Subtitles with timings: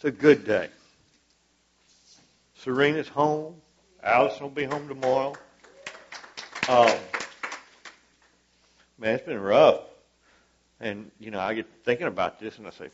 [0.00, 0.70] It's a good day.
[2.64, 3.56] Serena's home.
[4.02, 5.34] Allison will be home tomorrow.
[6.70, 6.96] Um,
[8.98, 9.82] man, it's been rough.
[10.80, 12.88] And, you know, I get thinking about this and I say,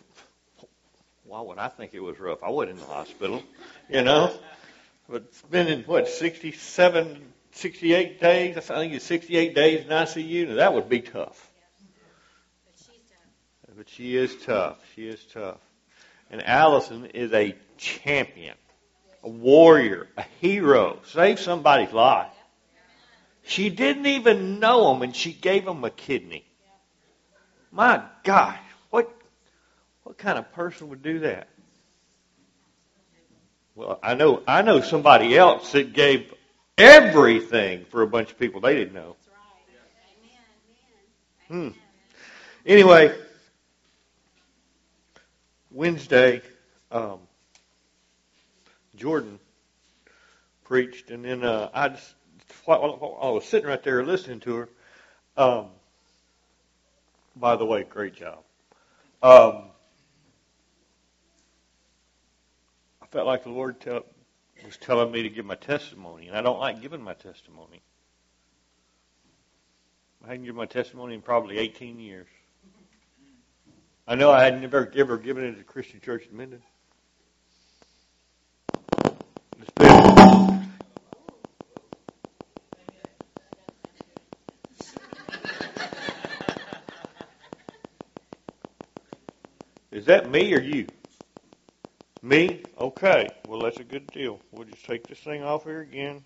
[1.23, 2.43] why would I think it was rough?
[2.43, 3.41] I wasn't in the hospital,
[3.89, 4.37] you know?
[5.09, 8.57] But it's been in, what, 67, 68 days?
[8.57, 10.49] I think it's 68 days in ICU.
[10.49, 11.53] Now, that would be tough.
[13.77, 14.79] But she is tough.
[14.97, 15.61] She is tough.
[16.31, 18.55] And Allison is a champion,
[19.23, 20.99] a warrior, a hero.
[21.05, 22.33] Saved somebody's life.
[23.45, 26.45] She didn't even know him, and she gave him a kidney.
[27.71, 28.59] My gosh,
[28.91, 29.13] what
[30.03, 31.49] what kind of person would do that?
[33.77, 36.33] Well, I know I know somebody else that gave
[36.77, 39.17] everything for a bunch of people they didn't know.
[41.49, 41.69] Hmm.
[42.65, 43.15] Anyway,
[45.77, 46.41] Wednesday,
[46.91, 47.19] um,
[48.95, 49.39] Jordan
[50.65, 52.15] preached, and then uh, I just
[52.65, 54.69] while I was sitting right there listening to her.
[55.37, 55.67] Um,
[57.37, 58.39] by the way, great job.
[59.23, 59.65] Um,
[63.03, 64.07] I felt like the Lord tell,
[64.65, 67.83] was telling me to give my testimony, and I don't like giving my testimony.
[70.25, 72.29] I hadn't given my testimony in probably 18 years.
[74.09, 76.63] I know I had never ever given it to Christian church in Minden.
[89.91, 90.89] Is that me or you?
[92.23, 92.63] Me?
[92.79, 93.33] Okay.
[93.47, 94.39] Well, that's a good deal.
[94.53, 96.23] We'll just take this thing off here again.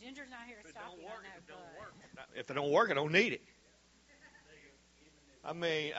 [0.00, 1.04] Ginger's not here to stop you.
[1.04, 1.92] Work, if, it don't work,
[2.40, 3.42] if it don't work, I don't need it.
[5.44, 5.92] I mean,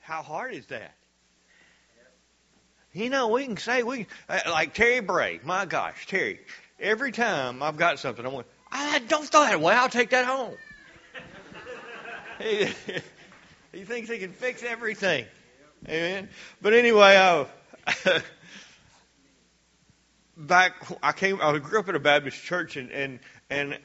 [0.00, 0.94] how hard is that?
[2.92, 5.40] You know, we can say we uh, like Terry Bray.
[5.44, 6.40] My gosh, Terry.
[6.78, 9.74] Every time I've got something, I'm going, I don't throw that away.
[9.74, 10.54] I'll take that home.
[12.38, 12.68] he,
[13.72, 15.24] he thinks he can fix everything.
[15.88, 16.28] Amen.
[16.60, 17.46] But anyway, uh,
[20.36, 21.38] back I came.
[21.40, 23.78] I grew up in a Baptist church, and and and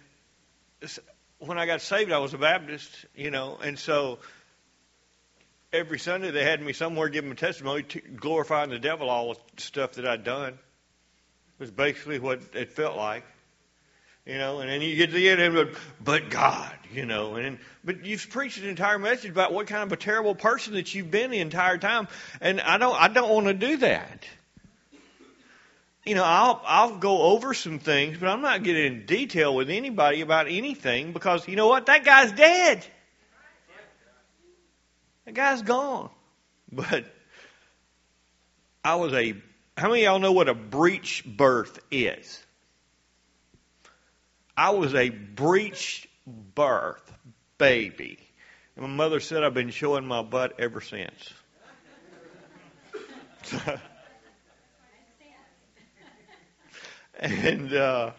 [1.40, 4.20] when I got saved, I was a Baptist, you know, and so
[5.72, 7.84] every Sunday they had me somewhere giving a testimony,
[8.16, 10.54] glorifying the devil, all the stuff that I'd done.
[10.54, 13.24] It was basically what it felt like,
[14.26, 14.60] you know.
[14.60, 15.70] And then you get to the end and but,
[16.04, 17.36] but God, you know.
[17.36, 20.94] And but you've preached an entire message about what kind of a terrible person that
[20.94, 22.08] you've been the entire time,
[22.42, 24.24] and I don't I don't want to do that
[26.08, 29.70] you know, I'll I'll go over some things, but I'm not getting in detail with
[29.70, 31.88] anybody about anything because you know what?
[31.88, 32.86] That guy's dead.
[35.26, 36.10] That guy's gone.
[36.70, 37.06] But
[38.84, 39.34] I was a
[39.78, 42.46] how many of y'all know what a breech birth is?
[44.58, 47.14] I was a breech birth
[47.58, 48.20] baby.
[48.76, 51.34] And my mother said I've been showing my butt ever since.
[57.20, 58.12] and uh,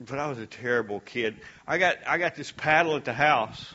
[0.00, 1.36] but I was a terrible kid.
[1.66, 3.74] I got I got this paddle at the house,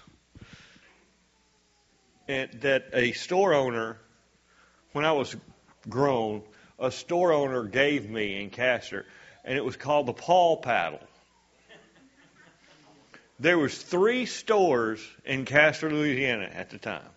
[2.27, 3.97] and that a store owner,
[4.93, 5.35] when I was
[5.87, 6.41] grown,
[6.79, 9.05] a store owner gave me in Castor,
[9.43, 11.01] and it was called the Paul paddle.
[13.39, 17.07] There was three stores in Castor, Louisiana at the time.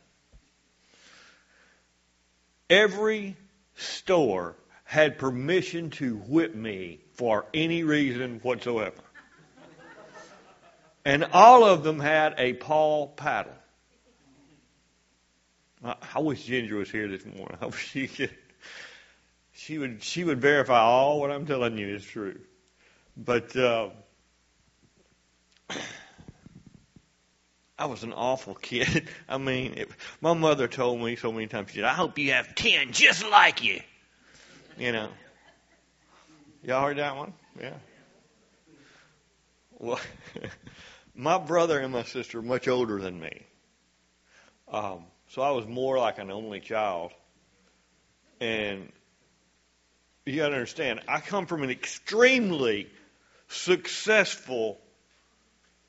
[2.71, 3.37] Every
[3.75, 4.55] store
[4.93, 9.01] had permission to whip me for any reason whatsoever.
[11.03, 13.55] And all of them had a Paul paddle.
[15.83, 17.57] I wish Ginger was here this morning.
[17.59, 18.37] I hope she could.
[19.55, 20.03] She would.
[20.03, 22.39] She would verify all what I'm telling you is true.
[23.17, 23.89] But uh,
[27.79, 29.09] I was an awful kid.
[29.29, 29.89] I mean, it,
[30.21, 31.71] my mother told me so many times.
[31.71, 33.81] She said, "I hope you have ten just like you."
[34.79, 35.09] You know.
[36.63, 37.33] Y'all heard that one?
[37.61, 37.75] Yeah.
[39.79, 40.01] Well,
[41.15, 43.43] my brother and my sister are much older than me.
[44.71, 47.13] Um, so I was more like an only child.
[48.41, 48.91] And
[50.25, 52.89] you got to understand, I come from an extremely
[53.49, 54.79] successful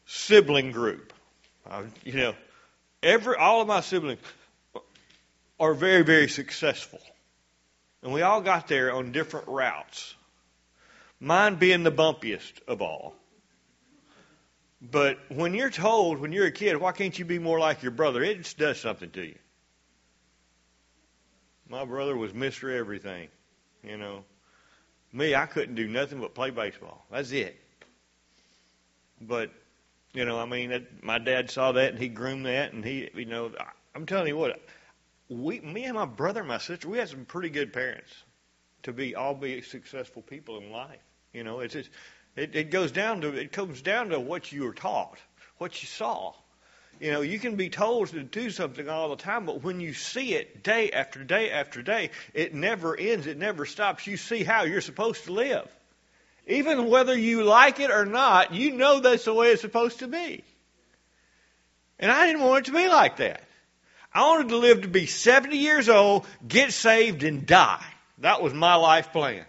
[0.06, 1.14] sibling group.
[1.70, 2.34] Uh, you know,
[3.02, 4.20] every all of my siblings
[5.60, 7.00] are very, very successful.
[8.04, 10.14] And we all got there on different routes.
[11.22, 13.16] Mine being the bumpiest of all.
[14.82, 17.94] But when you're told, when you're a kid, why can't you be more like your
[17.94, 18.22] brother?
[18.22, 19.36] It just does something to you.
[21.70, 22.78] My brother was Mr.
[22.78, 23.30] Everything,
[23.82, 24.26] you know.
[25.14, 27.06] Me, I couldn't do nothing but play baseball.
[27.10, 27.58] That's it.
[29.22, 29.52] But,
[30.12, 33.26] you know, I mean, my dad saw that and he groomed that, and he, you
[33.26, 33.52] know,
[33.96, 34.62] I'm telling you what,
[35.30, 38.12] we, me and my brother and my sister, we had some pretty good parents
[38.84, 41.00] to be all be successful people in life.
[41.34, 41.90] You know, it's just,
[42.36, 45.18] it, it goes down to it comes down to what you were taught,
[45.58, 46.34] what you saw.
[47.00, 49.94] You know, you can be told to do something all the time, but when you
[49.94, 54.06] see it day after day after day, it never ends, it never stops.
[54.06, 55.68] You see how you're supposed to live.
[56.46, 60.08] Even whether you like it or not, you know that's the way it's supposed to
[60.08, 60.44] be.
[62.00, 63.44] And I didn't want it to be like that.
[64.14, 67.84] I wanted to live to be 70 years old, get saved, and die.
[68.20, 69.46] That was my life plan.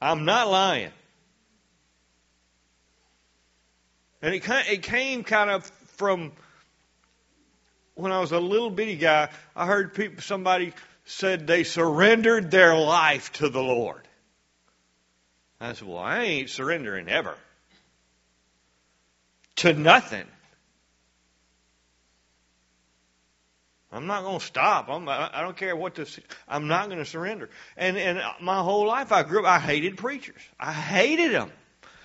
[0.00, 0.92] I'm not lying.
[4.22, 5.64] And it, it came kind of
[5.96, 6.32] from
[7.94, 9.28] when I was a little bitty guy.
[9.54, 10.72] I heard people, somebody
[11.04, 14.00] said they surrendered their life to the Lord.
[15.60, 17.36] I said, well, I ain't surrendering ever.
[19.56, 20.24] To nothing.
[23.92, 24.88] I'm not going to stop.
[24.88, 26.18] I'm, I don't care what this.
[26.46, 27.50] I'm not going to surrender.
[27.76, 29.46] And and my whole life I grew up.
[29.46, 30.40] I hated preachers.
[30.58, 31.50] I hated them.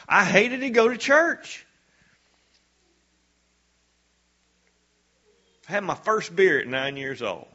[0.08, 1.66] I hated to go to church.
[5.70, 7.48] I had my first beer at nine years old,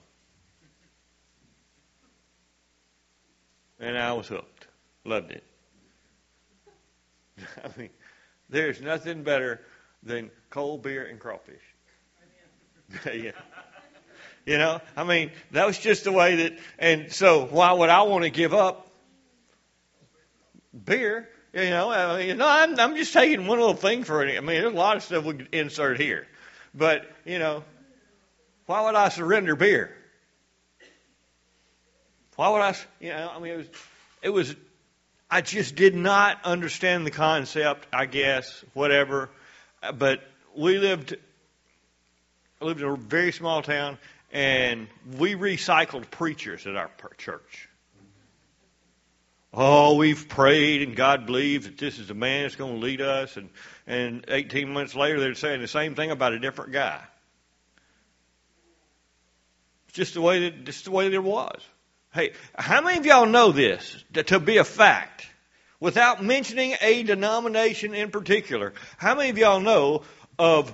[3.78, 4.66] and I was hooked.
[5.04, 5.44] Loved it.
[7.64, 7.90] I mean,
[8.48, 9.60] there's nothing better
[10.02, 11.62] than cold beer and crawfish.
[13.06, 13.32] yeah.
[14.50, 18.02] You know, I mean, that was just the way that, and so why would I
[18.02, 18.90] want to give up
[20.84, 21.28] beer?
[21.52, 24.36] You know, I mean, no, I'm, I'm just taking one little thing for it.
[24.36, 26.26] I mean, there's a lot of stuff we could insert here.
[26.74, 27.62] But, you know,
[28.66, 29.96] why would I surrender beer?
[32.34, 33.66] Why would I, you know, I mean, it was,
[34.22, 34.56] it was,
[35.30, 39.30] I just did not understand the concept, I guess, whatever.
[39.94, 40.24] But
[40.56, 41.14] we lived,
[42.60, 43.96] I lived in a very small town,
[44.32, 44.88] and
[45.18, 47.68] we recycled preachers at our church.
[49.52, 53.00] Oh, we've prayed and God believes that this is the man that's going to lead
[53.00, 53.36] us.
[53.36, 53.50] And,
[53.86, 57.02] and 18 months later, they're saying the same thing about a different guy.
[59.88, 61.60] It's just the way that, just the way that it was.
[62.14, 65.26] Hey, how many of y'all know this to be a fact?
[65.80, 70.02] Without mentioning a denomination in particular, how many of y'all know
[70.38, 70.72] of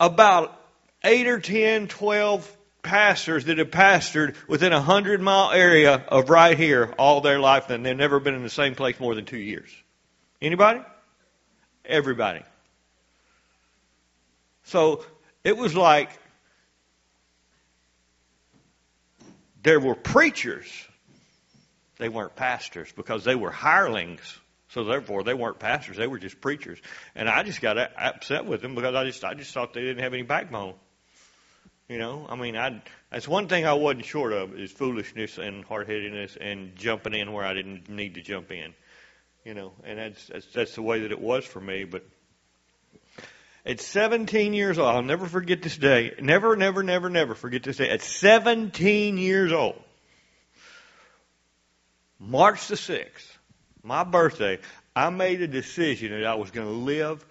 [0.00, 0.58] about
[1.04, 6.56] 8 or 10, 12 pastors that have pastored within a hundred mile area of right
[6.56, 9.38] here all their life and they've never been in the same place more than two
[9.38, 9.70] years.
[10.40, 10.80] Anybody?
[11.84, 12.42] Everybody.
[14.64, 15.04] So
[15.42, 16.10] it was like
[19.62, 20.70] there were preachers.
[21.98, 24.38] They weren't pastors because they were hirelings.
[24.68, 26.78] So therefore, they weren't pastors; they were just preachers.
[27.14, 30.02] And I just got upset with them because I just I just thought they didn't
[30.02, 30.74] have any backbone.
[31.88, 35.64] You know, I mean, I that's one thing I wasn't short of is foolishness and
[35.64, 38.74] hard headedness and jumping in where I didn't need to jump in.
[39.44, 41.84] You know, and that's, that's that's the way that it was for me.
[41.84, 42.04] But
[43.66, 46.12] at 17 years old, I'll never forget this day.
[46.20, 47.90] Never, never, never, never forget this day.
[47.90, 49.82] At 17 years old,
[52.18, 53.36] March the 6th,
[53.82, 54.58] my birthday,
[54.96, 57.24] I made a decision that I was going to live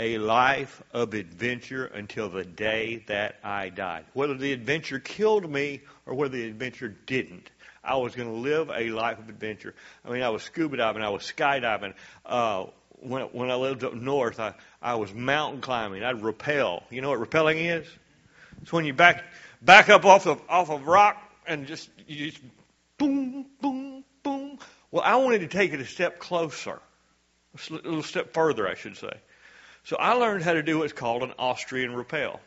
[0.00, 4.06] a life of adventure until the day that I died.
[4.14, 7.50] Whether the adventure killed me or whether the adventure didn't,
[7.84, 9.74] I was going to live a life of adventure.
[10.02, 11.92] I mean, I was scuba diving, I was skydiving.
[12.24, 12.66] Uh,
[13.00, 16.02] when, when I lived up north, I, I was mountain climbing.
[16.02, 16.82] I'd rappel.
[16.88, 17.86] You know what rappelling is?
[18.62, 19.22] It's when you back
[19.60, 22.42] back up off of off of rock and just you just
[22.96, 24.58] boom, boom, boom.
[24.90, 26.78] Well, I wanted to take it a step closer,
[27.54, 29.12] a little step further, I should say.
[29.84, 32.40] So I learned how to do what's called an Austrian rappel.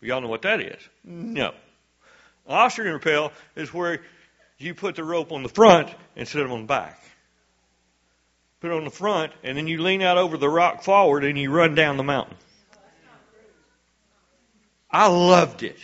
[0.00, 0.80] Y'all know what that is?
[1.06, 1.32] Mm-hmm.
[1.32, 1.54] No.
[2.46, 4.00] Austrian rappel is where
[4.58, 7.02] you put the rope on the front instead of on the back.
[8.60, 11.38] Put it on the front, and then you lean out over the rock forward and
[11.38, 12.36] you run down the mountain.
[14.90, 15.78] I loved it.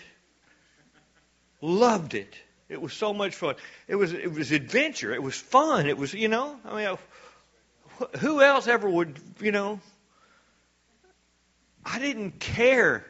[1.61, 2.35] Loved it.
[2.69, 3.57] It was so much fun.
[3.87, 5.13] It was it was adventure.
[5.13, 5.87] It was fun.
[5.87, 6.59] It was you know.
[6.65, 6.99] I mean,
[8.21, 9.81] who else ever would you know
[11.85, 13.05] I didn't care.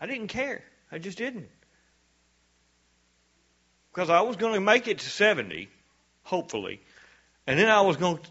[0.00, 0.62] I didn't care.
[0.92, 1.48] I just didn't.
[3.92, 5.68] Because I was going to make it to 70,
[6.22, 6.80] hopefully.
[7.46, 8.30] And then I was going to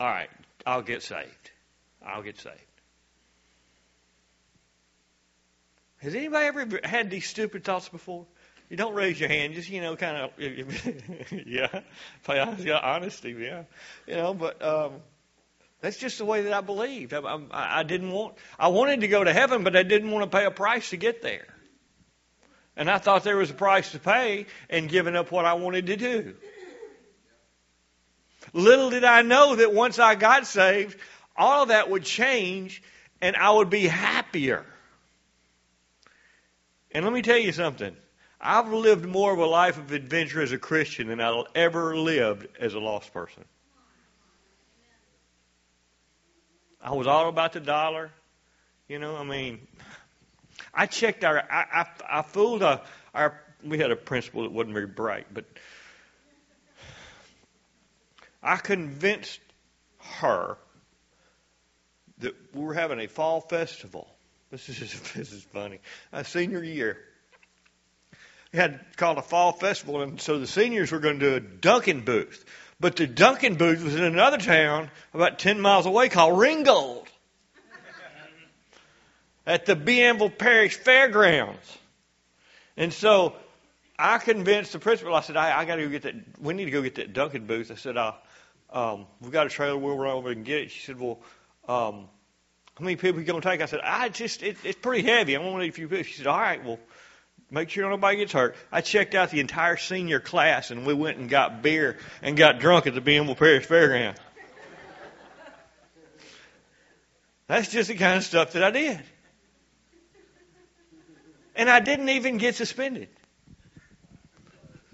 [0.00, 0.30] all right,
[0.64, 1.50] I'll get saved.
[2.04, 2.56] I'll get saved.
[5.98, 8.24] Has anybody ever had these stupid thoughts before?
[8.70, 10.30] You don't raise your hand, just you know, kind of,
[11.46, 11.82] yeah,
[12.82, 13.64] honesty, yeah,
[14.06, 14.32] you know.
[14.32, 14.92] But um,
[15.80, 17.14] that's just the way that I believed.
[17.14, 20.30] I, I, I didn't want, I wanted to go to heaven, but I didn't want
[20.30, 21.46] to pay a price to get there.
[22.76, 25.86] And I thought there was a price to pay in giving up what I wanted
[25.86, 26.34] to do.
[28.52, 30.98] Little did I know that once I got saved,
[31.36, 32.82] all of that would change
[33.20, 34.64] and I would be happier.
[36.92, 37.96] And let me tell you something.
[38.40, 42.48] I've lived more of a life of adventure as a Christian than I've ever lived
[42.58, 43.44] as a lost person.
[46.82, 48.10] I was all about the dollar.
[48.88, 49.66] You know, I mean,
[50.74, 52.80] I checked our, I, I, I fooled our,
[53.14, 55.44] our, we had a principal that wasn't very bright, but
[58.42, 59.40] I convinced
[59.98, 60.56] her
[62.18, 64.08] that we were having a fall festival.
[64.50, 64.78] This is
[65.14, 65.80] this is funny.
[66.12, 66.98] A senior year,
[68.52, 71.40] we had called a fall festival, and so the seniors were going to do a
[71.40, 72.44] Dunkin' booth.
[72.80, 77.06] But the Dunkin' booth was in another town about ten miles away called Ringgold,
[79.46, 81.78] at the Bienville Parish Fairgrounds.
[82.76, 83.34] And so
[83.98, 85.14] I convinced the principal.
[85.14, 86.14] I said, I, I got to go get that.
[86.40, 87.70] We need to go get that Dunkin' booth.
[87.70, 88.12] I said, uh,
[88.70, 89.76] um, we've got a trailer.
[89.76, 90.70] We'll run over and get it.
[90.70, 91.20] She said, well,
[91.68, 92.08] um,
[92.78, 93.60] how many people are you going to take?
[93.60, 95.36] I said, I just, it, it's pretty heavy.
[95.36, 96.04] I want to need a few people.
[96.04, 96.78] She said, all right, well,
[97.50, 98.56] make sure nobody gets hurt.
[98.70, 102.60] I checked out the entire senior class and we went and got beer and got
[102.60, 104.16] drunk at the Bienville Parish Fairground.
[107.46, 109.00] That's just the kind of stuff that I did.
[111.56, 113.08] And I didn't even get suspended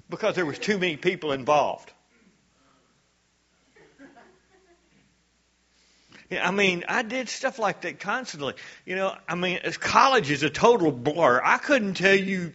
[0.08, 1.92] because there was too many people involved.
[6.30, 8.54] I mean, I did stuff like that constantly.
[8.84, 11.40] You know, I mean, college is a total blur.
[11.44, 12.52] I couldn't tell you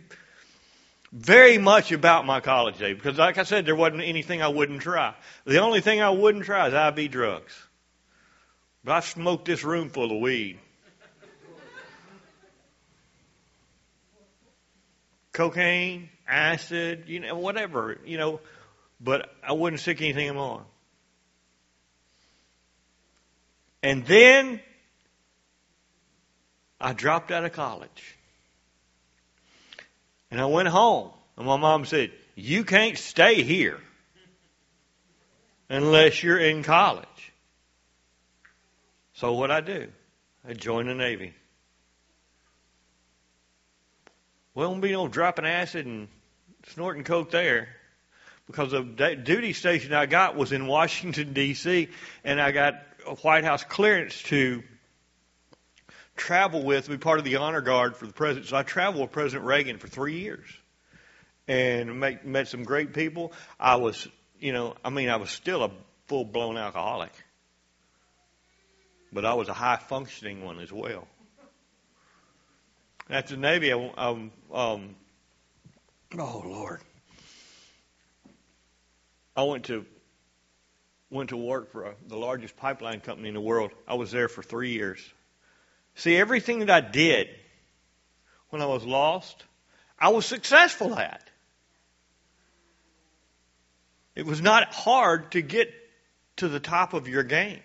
[1.12, 4.82] very much about my college day because, like I said, there wasn't anything I wouldn't
[4.82, 5.14] try.
[5.46, 7.54] The only thing I wouldn't try is IV drugs.
[8.84, 10.60] But I smoked this room full of weed.
[15.34, 18.42] Cocaine, acid, you know, whatever, you know,
[19.00, 20.60] but I wouldn't stick anything in my
[23.84, 24.60] And then
[26.80, 28.18] I dropped out of college.
[30.30, 31.12] And I went home.
[31.38, 33.80] And my mom said, You can't stay here
[35.70, 37.08] unless you're in college.
[39.14, 39.88] So what I do?
[40.48, 41.34] I joined the Navy.
[44.54, 46.08] Well, won't be no dropping acid and
[46.68, 47.70] snorting coke there
[48.48, 51.88] because the duty station I got was in Washington D.C.
[52.24, 54.64] and I got a White House clearance to
[56.16, 58.48] travel with, be part of the honor guard for the president.
[58.48, 60.48] So I traveled with President Reagan for three years
[61.48, 63.34] and met, met some great people.
[63.60, 64.08] I was,
[64.40, 65.72] you know, I mean, I was still a
[66.08, 67.12] full blown alcoholic,
[69.12, 71.08] but I was a high functioning one as well.
[73.10, 74.96] After the Navy, I, um, um,
[76.18, 76.80] oh Lord,
[79.36, 79.86] I went to
[81.12, 83.72] went to work for a, the largest pipeline company in the world.
[83.88, 85.00] I was there for three years.
[85.96, 87.28] See, everything that I did
[88.50, 89.44] when I was lost,
[90.00, 91.30] I was successful at.
[94.16, 95.74] It was not hard to get
[96.38, 97.62] to the top of your game.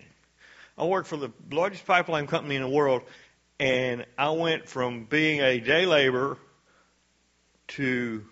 [0.77, 3.03] I worked for the largest pipeline company in the world,
[3.59, 6.37] and I went from being a day laborer
[7.69, 8.25] to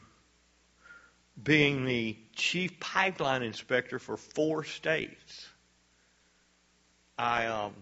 [1.43, 5.49] being the chief pipeline inspector for four states.
[7.19, 7.73] I um,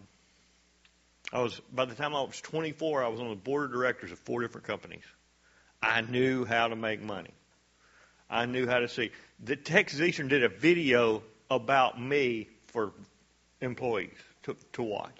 [1.32, 4.12] I was by the time I was 24, I was on the board of directors
[4.12, 5.04] of four different companies.
[5.82, 7.32] I knew how to make money.
[8.30, 9.10] I knew how to see.
[9.42, 12.92] The Texas Eastern did a video about me for
[13.60, 15.18] employees to to watch.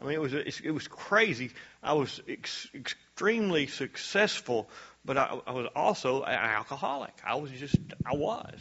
[0.00, 1.50] I mean, it was it was crazy.
[1.82, 4.68] I was ex- extremely successful
[5.04, 7.12] but I, I was also an alcoholic.
[7.24, 8.58] I was just, I was.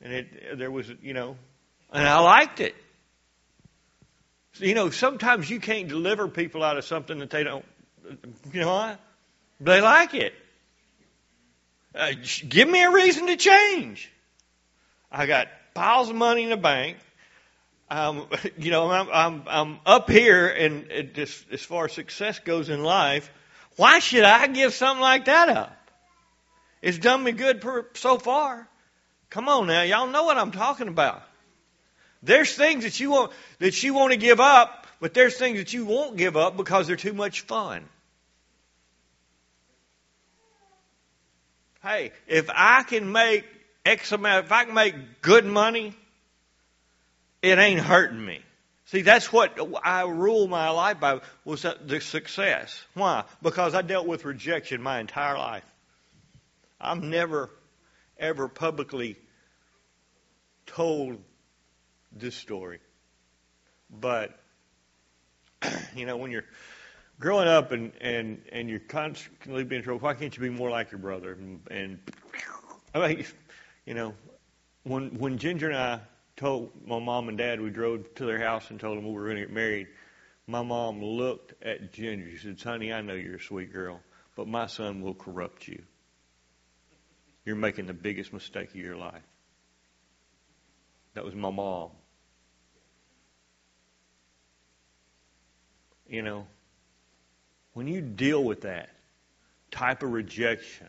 [0.00, 1.36] And it, there was, you know,
[1.92, 2.74] and I liked it.
[4.54, 7.64] So, you know, sometimes you can't deliver people out of something that they don't,
[8.52, 9.00] you know what?
[9.60, 10.34] They like it.
[11.94, 12.12] Uh,
[12.48, 14.10] give me a reason to change.
[15.10, 16.96] I got piles of money in the bank.
[17.90, 18.26] Um,
[18.58, 22.82] you know, I'm, I'm, I'm up here, and just, as far as success goes in
[22.82, 23.30] life,
[23.76, 25.76] why should I give something like that up?
[26.80, 28.68] It's done me good per, so far.
[29.30, 31.22] Come on now, y'all know what I'm talking about.
[32.22, 35.72] There's things that you want that you want to give up, but there's things that
[35.72, 37.84] you won't give up because they're too much fun.
[41.82, 43.44] Hey, if I can make
[43.84, 45.96] X amount, if I can make good money,
[47.42, 48.40] it ain't hurting me.
[48.92, 52.78] See, that's what I rule my life by was the success.
[52.92, 53.24] Why?
[53.40, 55.64] Because I dealt with rejection my entire life.
[56.78, 57.48] I've never,
[58.18, 59.16] ever publicly
[60.66, 61.16] told
[62.14, 62.80] this story.
[63.90, 64.38] But,
[65.96, 66.44] you know, when you're
[67.18, 70.92] growing up and, and, and you're constantly being told, why can't you be more like
[70.92, 71.32] your brother?
[71.32, 71.98] And, and
[72.94, 73.24] I mean,
[73.86, 74.12] you know,
[74.82, 76.00] when, when Ginger and I
[76.36, 79.24] told my mom and dad, we drove to their house and told them we were
[79.24, 79.88] going to get married,
[80.46, 82.30] my mom looked at Ginger.
[82.30, 84.00] She said, honey, I know you're a sweet girl,
[84.36, 85.82] but my son will corrupt you.
[87.44, 89.22] You're making the biggest mistake of your life.
[91.14, 91.90] That was my mom.
[96.08, 96.46] You know,
[97.74, 98.90] when you deal with that
[99.70, 100.88] type of rejection,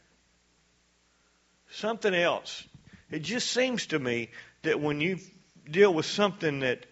[1.72, 2.64] something else,
[3.10, 4.30] it just seems to me
[4.64, 5.20] that when you
[5.70, 6.86] deal with something that,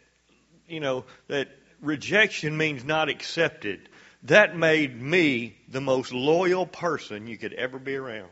[0.67, 1.49] you know, that
[1.81, 3.89] rejection means not accepted,
[4.23, 8.29] that made me the most loyal person you could ever be around.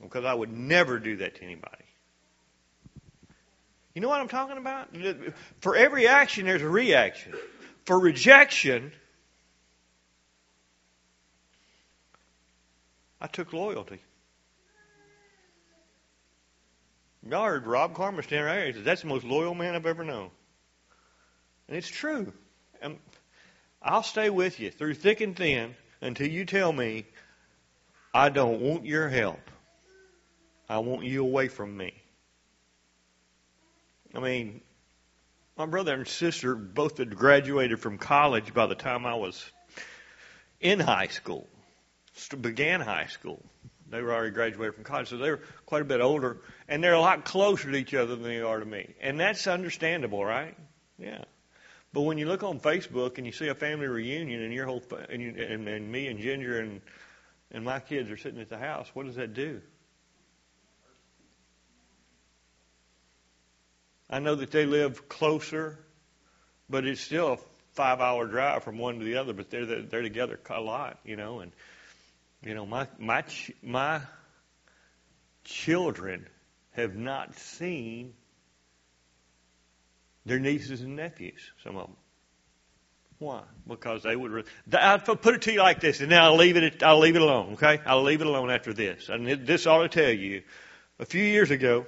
[0.00, 1.84] Because I would never do that to anybody.
[3.94, 4.94] You know what I'm talking about?
[5.60, 7.34] For every action, there's a reaction.
[7.84, 8.92] For rejection,
[13.20, 14.00] I took loyalty.
[17.30, 18.66] Y'all heard Rob Carmer stand right here.
[18.68, 20.30] He says, That's the most loyal man I've ever known.
[21.68, 22.32] And it's true.
[22.80, 22.98] And
[23.82, 27.04] I'll stay with you through thick and thin until you tell me,
[28.14, 29.50] I don't want your help.
[30.68, 31.92] I want you away from me.
[34.14, 34.62] I mean,
[35.56, 39.44] my brother and sister both had graduated from college by the time I was
[40.60, 41.46] in high school,
[42.40, 43.42] began high school.
[43.90, 46.94] They were already graduated from college, so they were quite a bit older, and they're
[46.94, 48.94] a lot closer to each other than they are to me.
[49.00, 50.54] And that's understandable, right?
[50.98, 51.24] Yeah.
[51.92, 54.82] But when you look on Facebook and you see a family reunion, and your whole
[55.08, 56.80] and, you, and, and me and Ginger and
[57.50, 59.62] and my kids are sitting at the house, what does that do?
[64.10, 65.78] I know that they live closer,
[66.68, 67.38] but it's still a
[67.72, 69.32] five-hour drive from one to the other.
[69.32, 71.52] But they're they're together a lot, you know, and
[72.42, 74.00] you know, my my ch- my
[75.44, 76.26] children
[76.72, 78.14] have not seen
[80.24, 81.50] their nieces and nephews.
[81.64, 81.96] Some of them.
[83.18, 83.42] Why?
[83.66, 84.30] Because they would.
[84.30, 86.82] Re- I'll put it to you like this, and now I'll leave it.
[86.82, 87.54] I'll leave it alone.
[87.54, 89.08] Okay, I'll leave it alone after this.
[89.08, 90.42] And this ought to tell you.
[91.00, 91.86] A few years ago,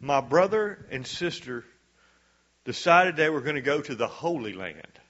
[0.00, 1.64] my brother and sister
[2.64, 5.00] decided they were going to go to the Holy Land.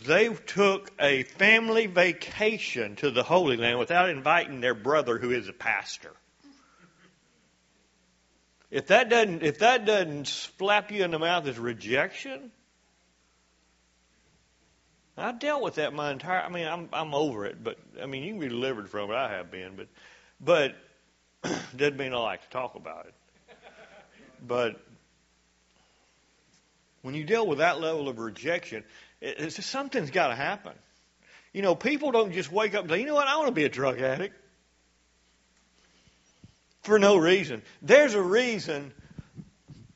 [0.00, 5.48] They took a family vacation to the Holy Land without inviting their brother, who is
[5.48, 6.12] a pastor.
[8.70, 12.50] If that doesn't, if that doesn't slap you in the mouth as rejection,
[15.16, 16.40] I dealt with that my entire.
[16.40, 19.14] I mean, I'm I'm over it, but I mean, you can be delivered from it.
[19.14, 19.88] I have been, but
[20.40, 20.74] but
[21.76, 23.14] doesn't mean I like to talk about it.
[24.44, 24.80] But
[27.02, 28.84] when you deal with that level of rejection,
[29.22, 30.72] it's, something's got to happen.
[31.52, 33.54] You know, people don't just wake up and say, you know what, I want to
[33.54, 34.34] be a drug addict.
[36.82, 37.62] For no reason.
[37.80, 38.92] There's a reason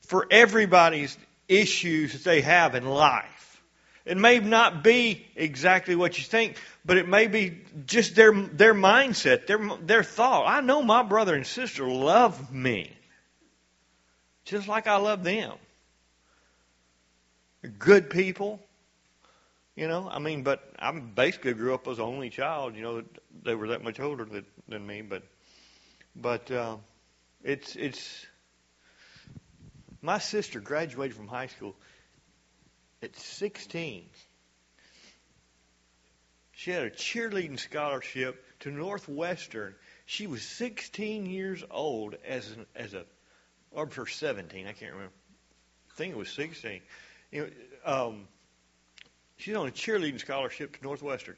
[0.02, 3.62] for everybody's issues that they have in life.
[4.04, 8.72] It may not be exactly what you think, but it may be just their their
[8.72, 10.46] mindset, their their thought.
[10.46, 12.92] I know my brother and sister love me,
[14.44, 15.54] just like I love them.
[17.80, 18.60] Good people.
[19.76, 22.76] You know, I mean, but I basically grew up as only child.
[22.76, 23.04] You know,
[23.42, 25.22] they were that much older than, than me, but
[26.16, 26.76] but uh,
[27.44, 28.26] it's it's.
[30.00, 31.74] My sister graduated from high school
[33.02, 34.04] at 16.
[36.52, 39.74] She had a cheerleading scholarship to Northwestern.
[40.06, 43.04] She was 16 years old as an, as a,
[43.72, 45.12] or for 17, I can't remember.
[45.90, 46.80] I think it was 16.
[47.32, 47.50] You
[47.84, 48.28] know, um,
[49.36, 51.36] She's on a cheerleading scholarship to Northwestern.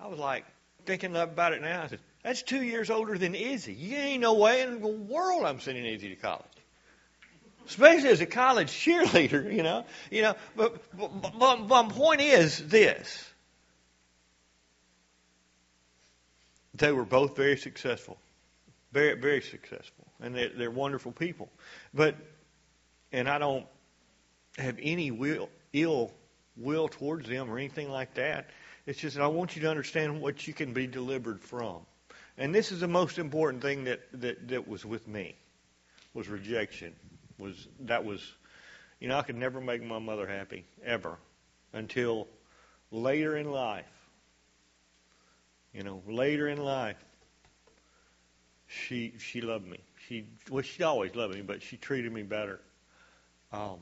[0.00, 0.44] I was like
[0.86, 1.82] thinking about it now.
[1.82, 3.74] I said, "That's two years older than Izzy.
[3.74, 6.44] You ain't no way in the world I'm sending Izzy to college."
[7.66, 10.34] Especially as a college cheerleader, you know, you know.
[10.56, 13.30] But, but, but, my point is this:
[16.74, 18.16] they were both very successful.
[18.92, 21.50] very very successful, and they're, they're wonderful people.
[21.92, 22.16] But
[23.12, 23.66] and I don't
[24.56, 26.12] have any will, ill
[26.58, 28.50] will towards them or anything like that.
[28.86, 31.80] It's just I want you to understand what you can be delivered from.
[32.36, 35.36] And this is the most important thing that, that, that was with me
[36.14, 36.94] was rejection.
[37.38, 38.32] Was that was
[39.00, 41.18] you know, I could never make my mother happy, ever.
[41.72, 42.26] Until
[42.90, 43.84] later in life.
[45.72, 46.96] You know, later in life
[48.68, 49.78] she she loved me.
[50.06, 52.60] She well she always loved me, but she treated me better.
[53.52, 53.78] Um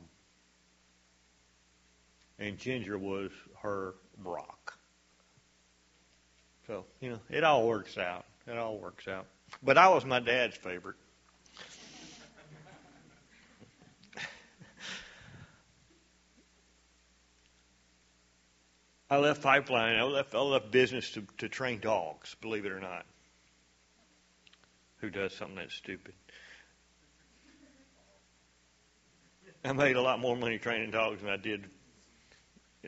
[2.39, 4.77] and Ginger was her rock.
[6.67, 8.25] So, you know, it all works out.
[8.45, 9.25] It all works out.
[9.63, 10.97] But I was my dad's favorite.
[19.09, 19.97] I left pipeline.
[19.97, 23.05] I left, I left business to, to train dogs, believe it or not.
[24.97, 26.13] Who does something that stupid?
[29.63, 31.69] I made a lot more money training dogs than I did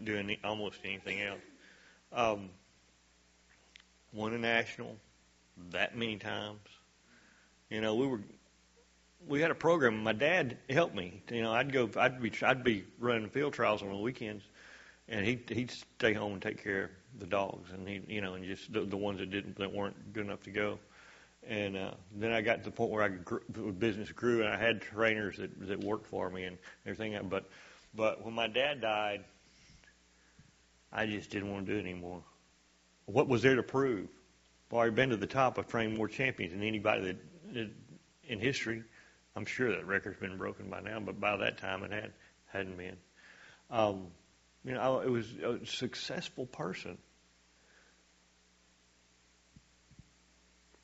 [0.03, 1.41] doing almost anything else.
[2.11, 2.49] Um,
[4.13, 4.95] won a national
[5.71, 6.59] that many times.
[7.69, 8.21] You know, we were
[9.27, 10.01] we had a program.
[10.03, 11.21] My dad helped me.
[11.31, 11.89] You know, I'd go.
[11.97, 14.43] I'd be I'd be running field trials on the weekends,
[15.07, 18.33] and he he'd stay home and take care of the dogs, and he you know,
[18.33, 20.79] and just the, the ones that didn't that weren't good enough to go.
[21.47, 23.41] And uh, then I got to the point where I grew,
[23.77, 27.19] business grew, and I had trainers that that worked for me and everything.
[27.29, 27.49] But
[27.93, 29.23] but when my dad died,
[30.91, 32.23] I just didn't want to do it anymore.
[33.05, 34.07] What was there to prove?
[34.75, 35.57] I've been to the top.
[35.57, 37.17] I've trained more champions than anybody
[37.53, 37.69] that,
[38.27, 38.83] in history.
[39.35, 42.11] I'm sure that record's been broken by now, but by that time it had
[42.47, 42.97] hadn't been.
[43.71, 44.07] Um,
[44.63, 46.97] you know, it was a successful person.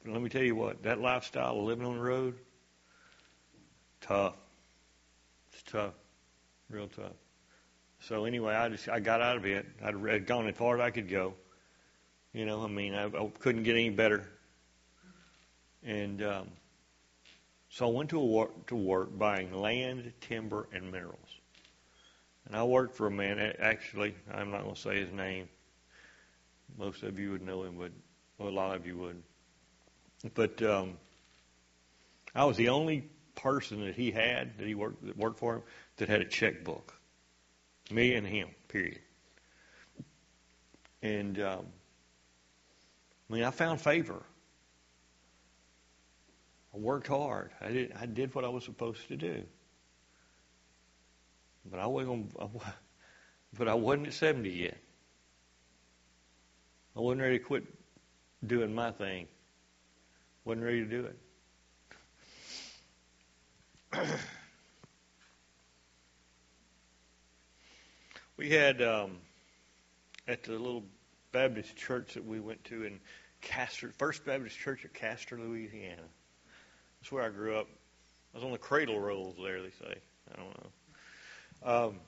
[0.03, 2.35] But let me tell you what, that lifestyle of living on the road,
[4.01, 4.35] tough.
[5.51, 5.93] It's tough,
[6.69, 7.13] real tough.
[8.07, 9.65] So anyway, I just I got out of it.
[9.83, 11.33] I'd, I'd gone as far as I could go.
[12.33, 14.29] You know, I mean, I, I couldn't get any better.
[15.83, 16.47] And um,
[17.69, 21.39] so I went to work, to work buying land, timber, and minerals.
[22.45, 23.39] And I worked for a man.
[23.59, 25.49] Actually, I'm not going to say his name.
[26.77, 27.91] Most of you would know him, but
[28.37, 29.23] well, a lot of you would.
[30.35, 30.97] But um,
[32.35, 35.63] I was the only person that he had that he worked that worked for him
[35.97, 36.93] that had a checkbook.
[37.91, 38.99] Me and him, period.
[41.01, 41.65] And um,
[43.29, 44.23] I mean, I found favor.
[46.73, 47.51] I worked hard.
[47.61, 47.93] I did.
[47.99, 49.43] I did what I was supposed to do.
[51.69, 52.35] But I wasn't.
[53.57, 54.77] But I wasn't at seventy yet.
[56.95, 57.63] I wasn't ready to quit
[58.45, 59.27] doing my thing.
[60.43, 61.09] wasn't ready to do
[63.93, 64.09] it.
[68.37, 69.17] We had um,
[70.27, 70.83] at the little
[71.31, 72.99] Baptist church that we went to in
[73.41, 76.01] Castor, First Baptist Church of Castor, Louisiana.
[76.99, 77.67] That's where I grew up.
[78.33, 79.61] I was on the cradle rolls there.
[79.61, 79.95] They say
[80.33, 80.57] I don't
[81.63, 81.99] know, um,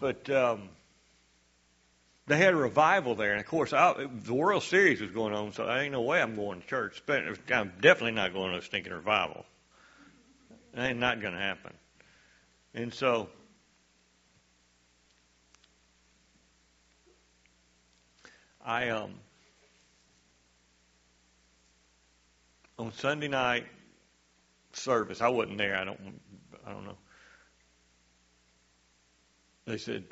[0.00, 0.68] but um,
[2.28, 5.52] they had a revival there, and of course, I, the World Series was going on,
[5.52, 7.02] so I ain't no way I'm going to church.
[7.08, 9.44] I'm definitely not going to a stinking revival.
[10.76, 11.72] Ain't not going to happen.
[12.72, 13.28] And so
[18.64, 19.14] I um
[22.78, 23.66] on Sunday night
[24.72, 25.76] service, I wasn't there.
[25.76, 26.20] I don't
[26.66, 26.98] I don't know.
[29.66, 30.04] They said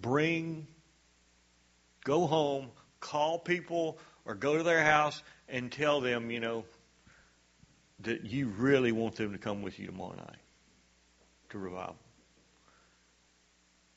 [0.00, 0.66] bring
[2.04, 6.64] go home, call people or go to their house and tell them, you know,
[8.00, 10.36] that you really want them to come with you tomorrow night
[11.50, 11.96] to revival.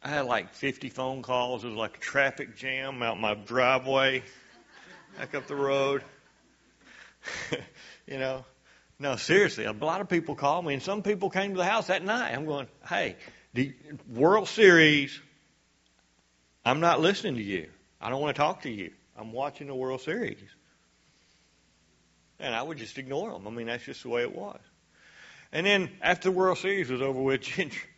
[0.05, 1.63] I had like 50 phone calls.
[1.63, 4.21] It was like a traffic jam out my driveway,
[5.17, 6.03] back up the road.
[8.05, 8.45] you know,
[8.99, 11.87] no, seriously, a lot of people called me, and some people came to the house
[11.87, 12.33] that night.
[12.33, 13.15] I'm going, hey,
[13.55, 13.73] the
[14.13, 15.19] World Series,
[16.63, 17.67] I'm not listening to you.
[17.99, 18.91] I don't want to talk to you.
[19.17, 20.37] I'm watching the World Series.
[22.39, 23.47] And I would just ignore them.
[23.47, 24.59] I mean, that's just the way it was.
[25.51, 27.41] And then after the World Series was over with,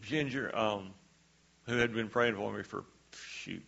[0.00, 0.90] Ginger, um,
[1.66, 3.64] who had been praying for me for shoot,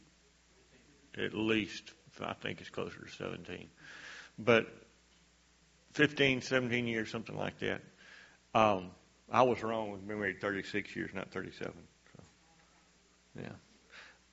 [1.19, 3.69] at least I think it's closer to 17,
[4.39, 4.67] but
[5.95, 7.83] 15, 17 years, something like that.
[8.55, 8.91] Um,
[9.31, 9.93] I was wrong.
[9.93, 11.73] We've been married 36 years, not 37.
[12.17, 12.23] So,
[13.41, 13.49] yeah.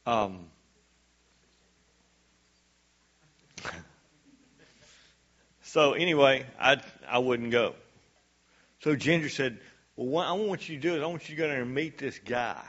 [0.06, 0.48] Um,
[5.62, 7.76] so anyway, I I wouldn't go.
[8.82, 9.60] So Ginger said,
[10.00, 11.76] "Well, what I want you to do is I want you to go there and
[11.76, 12.64] meet this guy."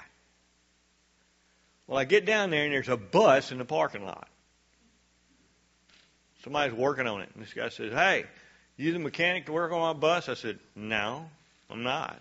[1.87, 4.27] Well, I get down there and there's a bus in the parking lot.
[6.43, 8.25] Somebody's working on it, and this guy says, "Hey,
[8.77, 11.31] you the mechanic to work on my bus?" I said, "No,
[11.71, 12.17] I'm not."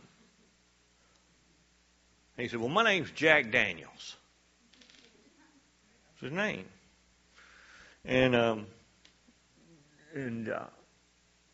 [2.38, 4.16] And he said, "Well, my name's Jack Daniels."
[6.12, 6.66] That's his name.
[8.06, 8.68] And um,
[10.14, 10.66] and uh,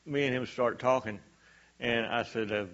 [0.06, 1.22] me and him started talking,
[1.80, 2.66] and I said, uh,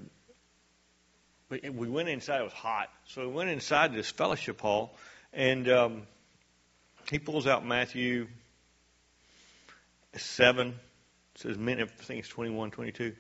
[1.52, 2.42] we went inside.
[2.42, 4.96] It was hot, so we went inside this fellowship hall,
[5.34, 6.08] and um,
[7.10, 8.28] he pulls out Matthew
[10.16, 10.76] seven.
[11.36, 11.84] Says many.
[11.84, 13.14] I think it's twenty one, twenty two.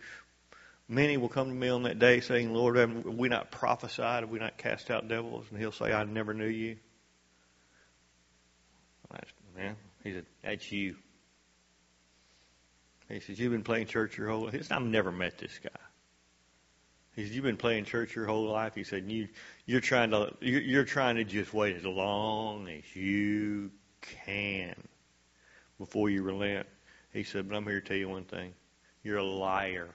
[0.87, 4.23] Many will come to me on that day, saying, "Lord, have we not prophesied?
[4.23, 6.77] Have we not cast out devils?" And He'll say, "I never knew you."
[9.55, 10.95] Man, he said, "That's you."
[13.11, 14.53] He says, You've been playing church your whole life.
[14.53, 15.69] He I've never met this guy.
[17.15, 18.73] He said, You've been playing church your whole life.
[18.75, 19.27] He said, you,
[19.65, 23.71] you're trying to you're trying to just wait as long as you
[24.23, 24.75] can
[25.77, 26.67] before you relent.
[27.13, 28.53] He said, But I'm here to tell you one thing.
[29.03, 29.89] You're a liar.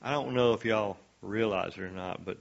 [0.00, 2.38] I don't know if y'all realize it or not, but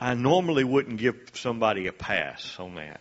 [0.00, 3.00] I normally wouldn't give somebody a pass on that.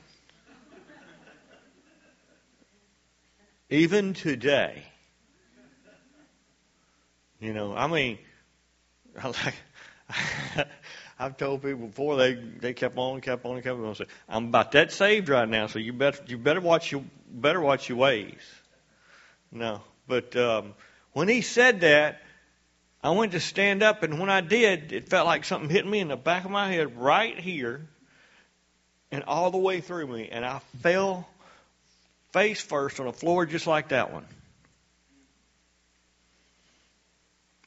[3.69, 4.83] Even today.
[7.39, 8.17] You know, I mean,
[11.19, 13.95] I've told people before they they kept on, kept on, kept on.
[13.95, 17.61] Say, I'm about that saved right now, so you better you better watch your better
[17.61, 18.41] watch your ways.
[19.51, 20.73] No, but um,
[21.13, 22.21] when he said that,
[23.01, 25.99] I went to stand up, and when I did, it felt like something hit me
[25.99, 27.81] in the back of my head, right here,
[29.11, 31.27] and all the way through me, and I fell
[32.33, 34.25] face first on a floor just like that one.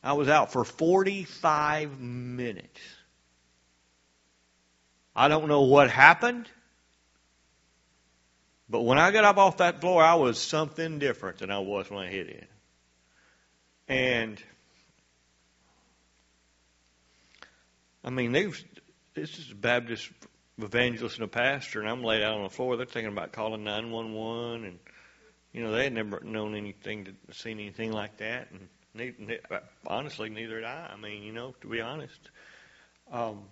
[0.02, 2.80] I was out for 45 minutes.
[5.14, 6.48] I don't know what happened,
[8.70, 11.90] but when I got up off that floor, I was something different than I was
[11.90, 12.48] when I hit it.
[13.88, 14.40] And
[18.04, 20.08] I mean, this is a Baptist
[20.60, 22.76] evangelist and a pastor, and I'm laid out on the floor.
[22.76, 24.78] They're thinking about calling 911, and
[25.52, 29.40] you know they had never known anything, to, seen anything like that, and ne- ne-
[29.86, 30.90] honestly, neither did I.
[30.92, 32.30] I mean, you know, to be honest.
[33.10, 33.42] Um,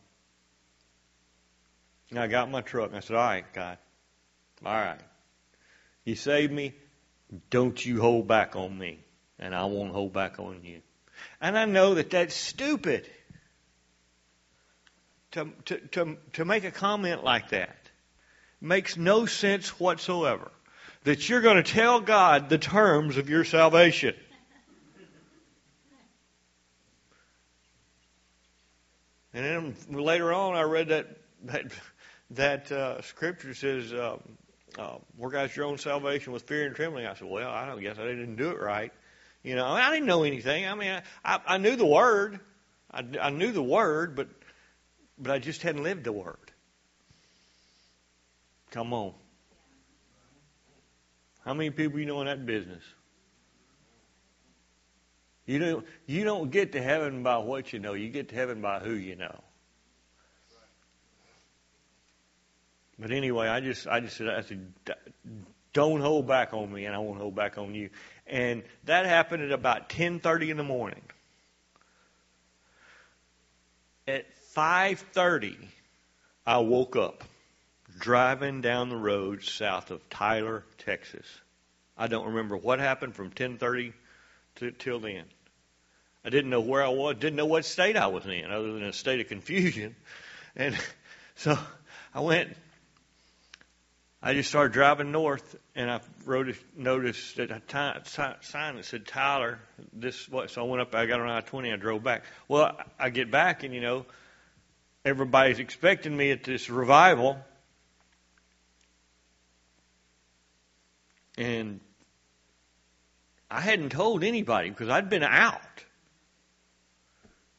[2.14, 3.78] I got my truck, and I said, "All right, God,
[4.64, 5.00] all right,
[6.04, 6.74] you saved me.
[7.50, 9.00] Don't you hold back on me,
[9.38, 10.82] and I won't hold back on you."
[11.40, 13.08] And I know that that's stupid
[15.36, 17.76] to, to, to, to make a comment like that.
[18.60, 20.50] makes no sense whatsoever.
[21.04, 24.14] That you're going to tell God the terms of your salvation.
[29.36, 31.08] And then later on, I read that
[31.44, 31.66] that,
[32.30, 34.16] that uh, scripture says, uh,
[34.78, 37.82] uh, "Work out your own salvation with fear and trembling." I said, "Well, I don't
[37.82, 38.94] guess I didn't do it right."
[39.42, 40.66] You know, I didn't know anything.
[40.66, 42.40] I mean, I, I, I knew the word.
[42.90, 44.28] I, I knew the word, but
[45.18, 46.50] but I just hadn't lived the word.
[48.70, 49.12] Come on.
[51.44, 52.82] How many people you know in that business?
[55.46, 57.94] You don't, you don't get to heaven by what you know.
[57.94, 59.40] You get to heaven by who you know.
[62.98, 64.72] But anyway, I just, I just said, I said,
[65.72, 67.90] don't hold back on me, and I won't hold back on you.
[68.26, 71.02] And that happened at about 10:30 in the morning.
[74.08, 75.56] At 5:30,
[76.46, 77.24] I woke up
[77.98, 81.26] driving down the road south of Tyler, Texas.
[81.96, 83.92] I don't remember what happened from 10:30
[84.56, 85.24] to till then.
[86.26, 88.82] I didn't know where I was, didn't know what state I was in, other than
[88.82, 89.96] a state of confusion.
[90.54, 90.76] And
[91.36, 91.58] so
[92.14, 92.56] I went.
[94.22, 97.62] I just started driving north, and I wrote a, notice that a
[98.40, 99.60] sign that said Tyler.
[99.92, 100.50] This what?
[100.50, 100.94] So I went up.
[100.94, 101.72] I got on I-20.
[101.72, 102.24] I drove back.
[102.48, 104.04] Well, I get back, and you know,
[105.06, 107.38] Everybody's expecting me at this revival.
[111.38, 111.78] And
[113.48, 115.60] I hadn't told anybody because I'd been out.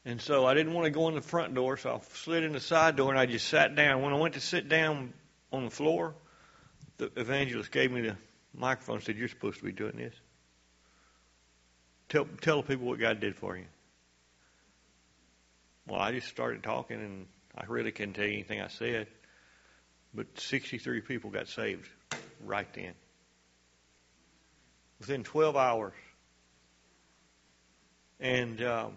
[0.04, 2.52] And so I didn't want to go in the front door, so I slid in
[2.52, 4.02] the side door and I just sat down.
[4.02, 5.12] When I went to sit down
[5.52, 6.14] on the floor,
[6.96, 8.16] the evangelist gave me the
[8.54, 10.14] microphone and said, You're supposed to be doing this.
[12.08, 13.66] Tell, tell the people what God did for you.
[15.86, 19.08] Well, I just started talking and I really couldn't tell you anything I said,
[20.14, 21.88] but 63 people got saved
[22.44, 22.94] right then.
[25.00, 25.92] within 12 hours.
[28.20, 28.96] And um,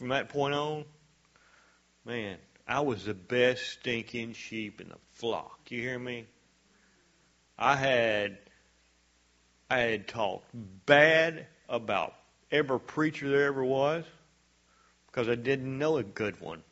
[0.00, 0.86] from that point on,
[2.06, 5.60] man, I was the best stinking sheep in the flock.
[5.68, 6.24] You hear me?
[7.58, 8.38] I had
[9.68, 10.46] I had talked
[10.86, 12.14] bad about
[12.50, 14.06] every preacher there ever was
[15.08, 16.62] because I didn't know a good one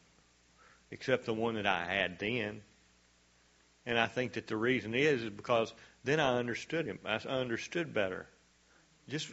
[0.90, 2.62] except the one that I had then.
[3.84, 6.98] And I think that the reason is is because then I understood him.
[7.04, 8.26] I understood better.
[9.06, 9.30] Just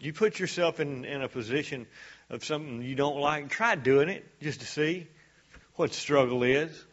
[0.00, 1.86] you put yourself in in a position
[2.30, 3.48] of something you don't like.
[3.48, 5.06] Try doing it just to see
[5.76, 6.84] what struggle is.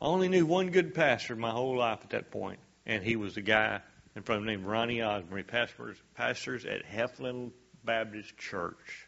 [0.00, 3.36] I only knew one good pastor my whole life at that point, and he was
[3.36, 3.80] a guy
[4.16, 7.50] in front of me named Ronnie Osborne, pastors, pastors at Heflin
[7.84, 9.06] Baptist Church.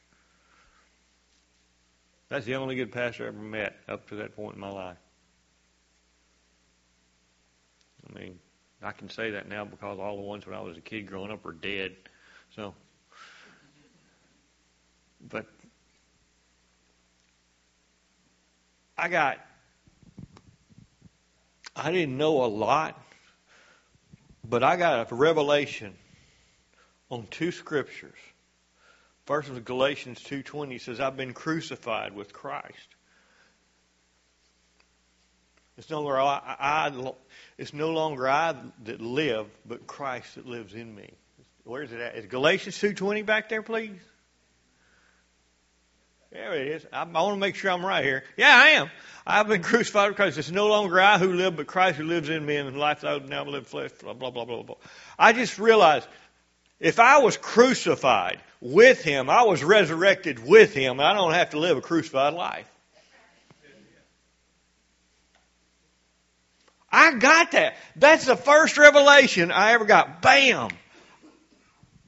[2.29, 4.97] That's the only good pastor I ever met up to that point in my life.
[8.09, 8.39] I mean,
[8.83, 11.31] I can say that now because all the ones when I was a kid growing
[11.31, 11.95] up are dead.
[12.55, 12.75] So,
[15.29, 15.47] but
[18.99, 19.39] I got,
[21.77, 23.01] I didn't know a lot,
[24.45, 25.95] but I got a revelation
[27.11, 28.19] on two scriptures.
[29.27, 32.97] First was Galatians 2:20 says, "I've been crucified with Christ."
[35.83, 37.13] It's no longer I, I,
[37.59, 41.11] it's no longer I that live, but Christ that lives in me.
[41.65, 42.15] Where is it at?
[42.15, 43.99] Is Galatians 2.20 back there, please?
[46.31, 46.87] There it is.
[46.93, 48.23] I, I want to make sure I'm right here.
[48.37, 48.91] Yeah, I am.
[49.27, 50.39] I've been crucified with Christ.
[50.39, 53.05] It's no longer I who live, but Christ who lives in me, and the life
[53.05, 54.77] I now live flesh, blah, blah, blah, blah, blah.
[55.19, 56.07] I just realized
[56.79, 61.59] if I was crucified with Him, I was resurrected with Him, I don't have to
[61.59, 62.72] live a crucified life.
[66.93, 67.77] I got that.
[67.97, 70.21] That's the first revelation I ever got.
[70.21, 70.69] Bam!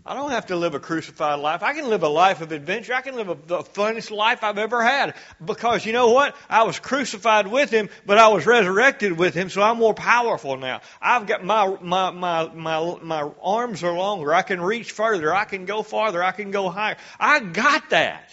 [0.06, 1.62] I don't have to live a crucified life.
[1.62, 2.92] I can live a life of adventure.
[2.92, 5.14] I can live a, the funnest life I've ever had.
[5.42, 6.36] Because you know what?
[6.50, 10.58] I was crucified with him, but I was resurrected with him, so I'm more powerful
[10.58, 10.82] now.
[11.00, 14.34] I've got my, my, my, my, my arms are longer.
[14.34, 15.34] I can reach further.
[15.34, 16.22] I can go farther.
[16.22, 16.98] I can go higher.
[17.18, 18.30] I got that.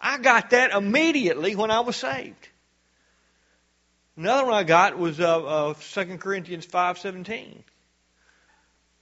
[0.00, 2.48] I got that immediately when I was saved.
[4.16, 7.28] Another one I got was uh, uh, 2 Corinthians 5.17.
[7.28, 7.64] It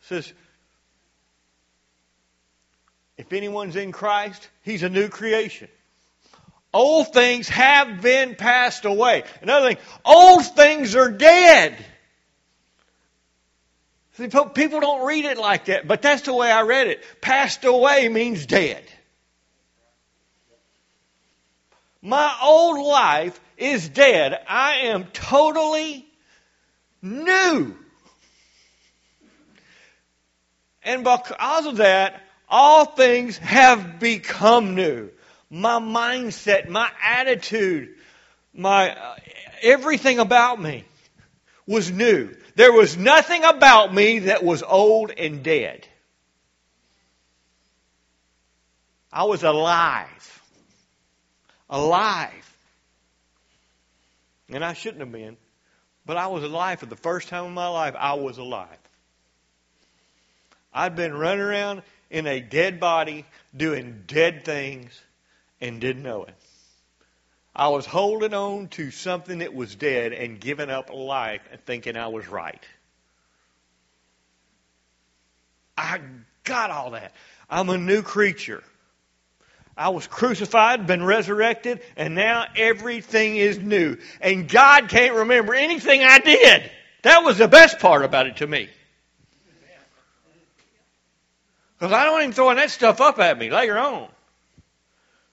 [0.02, 0.32] says,
[3.18, 5.68] if anyone's in Christ, he's a new creation.
[6.72, 9.24] Old things have been passed away.
[9.42, 11.76] Another thing, old things are dead.
[14.14, 17.02] See, people don't read it like that, but that's the way I read it.
[17.20, 18.82] Passed away means dead.
[22.02, 24.38] My old life is dead.
[24.48, 26.04] I am totally
[27.00, 27.76] new.
[30.82, 35.10] And because of that, all things have become new.
[35.48, 37.94] My mindset, my attitude,
[38.52, 39.16] my uh,
[39.62, 40.84] everything about me
[41.66, 42.34] was new.
[42.56, 45.86] There was nothing about me that was old and dead.
[49.12, 50.41] I was alive.
[51.72, 52.56] Alive.
[54.50, 55.38] And I shouldn't have been.
[56.04, 57.94] But I was alive for the first time in my life.
[57.98, 58.68] I was alive.
[60.74, 63.24] I'd been running around in a dead body
[63.56, 65.00] doing dead things
[65.62, 66.34] and didn't know it.
[67.56, 71.96] I was holding on to something that was dead and giving up life and thinking
[71.96, 72.62] I was right.
[75.76, 76.00] I
[76.44, 77.12] got all that.
[77.48, 78.62] I'm a new creature.
[79.76, 83.96] I was crucified, been resurrected, and now everything is new.
[84.20, 86.70] And God can't remember anything I did.
[87.02, 88.68] That was the best part about it to me.
[91.78, 94.08] Because I don't him throwing that stuff up at me later on.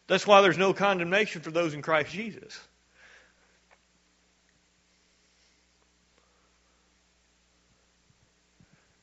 [0.07, 2.59] That's why there's no condemnation for those in Christ Jesus.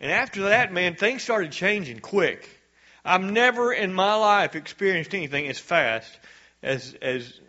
[0.01, 2.49] And after that, man, things started changing quick.
[3.07, 6.11] I've never in my life experienced anything as fast
[6.63, 7.41] as as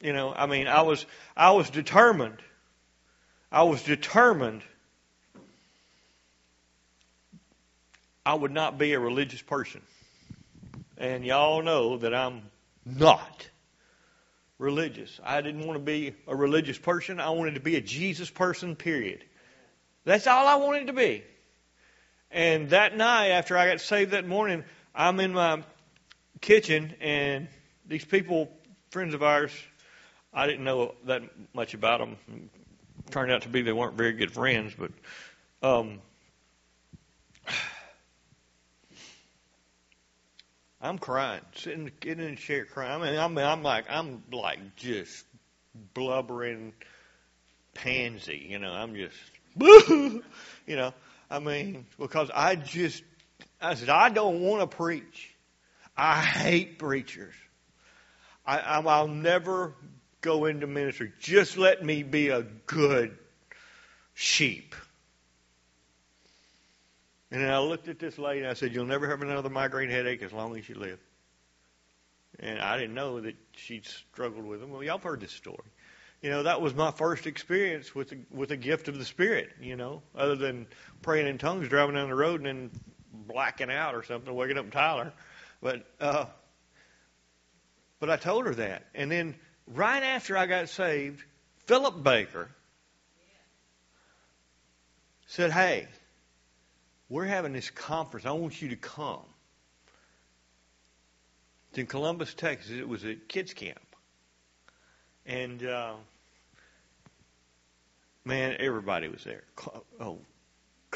[0.00, 2.38] you know, I mean, I was I was determined.
[3.50, 4.62] I was determined
[8.26, 9.80] I would not be a religious person.
[10.98, 12.42] And y'all know that I'm
[12.84, 13.48] not
[14.58, 15.20] religious.
[15.22, 17.20] I didn't want to be a religious person.
[17.20, 19.24] I wanted to be a Jesus person, period.
[20.04, 21.22] That's all I wanted to be.
[22.32, 24.64] And that night, after I got saved that morning,
[24.96, 25.62] I'm in my
[26.40, 27.48] kitchen, and
[27.86, 28.50] these people,
[28.90, 29.52] friends of ours,
[30.32, 31.22] I didn't know that
[31.54, 32.50] much about them.
[33.10, 34.90] turned out to be they weren't very good friends, but
[35.62, 36.00] um,
[40.80, 43.02] I'm crying, sitting getting in the chair crying.
[43.02, 45.26] I mean, I'm, I'm like, I'm like just
[45.94, 46.72] blubbering
[47.74, 48.46] pansy.
[48.48, 49.16] You know, I'm just,
[49.58, 50.22] you
[50.66, 50.94] know,
[51.30, 53.02] I mean, because I just,
[53.60, 55.34] I said, I don't want to preach.
[55.96, 57.34] I hate preachers.
[58.46, 59.74] I, I'll never
[60.20, 61.12] go into ministry.
[61.20, 63.16] Just let me be a good
[64.14, 64.74] sheep.
[67.30, 70.22] And I looked at this lady and I said, You'll never have another migraine headache
[70.22, 70.98] as long as you live.
[72.38, 74.70] And I didn't know that she'd struggled with them.
[74.70, 75.58] Well, y'all heard this story.
[76.22, 79.50] You know, that was my first experience with the, with a gift of the Spirit,
[79.60, 80.66] you know, other than
[81.02, 82.80] praying in tongues, driving down the road and then
[83.26, 85.12] blacking out or something, waking up Tyler.
[85.60, 86.26] But, uh,
[87.98, 88.86] but I told her that.
[88.94, 89.34] And then
[89.66, 91.22] right after I got saved,
[91.66, 92.48] Philip Baker
[95.26, 95.88] said, Hey,
[97.08, 98.26] we're having this conference.
[98.26, 99.24] I want you to come.
[101.70, 102.72] It's in Columbus, Texas.
[102.72, 103.80] It was a kids camp.
[105.24, 105.94] And, uh,
[108.24, 109.42] man, everybody was there.
[110.00, 110.18] Oh,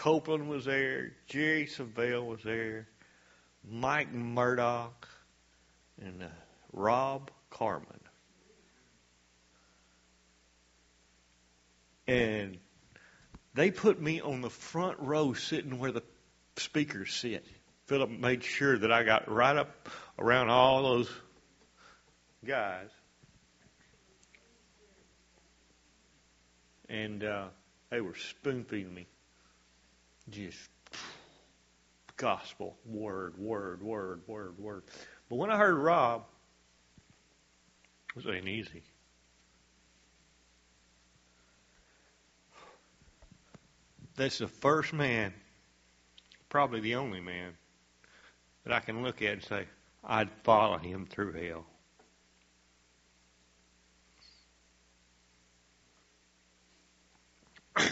[0.01, 1.13] Copeland was there.
[1.27, 2.89] Jerry Savelle was there.
[3.69, 5.07] Mike Murdock.
[6.01, 6.27] And uh,
[6.73, 8.01] Rob Carmen.
[12.07, 12.57] And
[13.53, 16.03] they put me on the front row sitting where the
[16.57, 17.45] speakers sit.
[17.85, 21.11] Philip made sure that I got right up around all those
[22.47, 22.89] guys.
[26.89, 27.49] And uh,
[27.91, 29.07] they were spoon feeding me.
[30.31, 30.71] Just
[32.17, 34.85] gospel, word, word, word, word, word.
[35.29, 36.25] But when I heard Rob,
[38.17, 38.83] it ain't easy.
[44.17, 45.33] That's the first man,
[46.51, 47.53] probably the only man,
[48.65, 49.65] that I can look at and say,
[50.05, 51.65] I'd follow him through hell.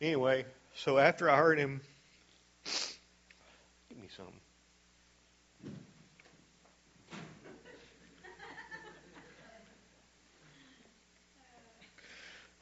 [0.00, 0.44] anyway,
[0.84, 1.82] so after I heard him,
[2.64, 4.26] give me some.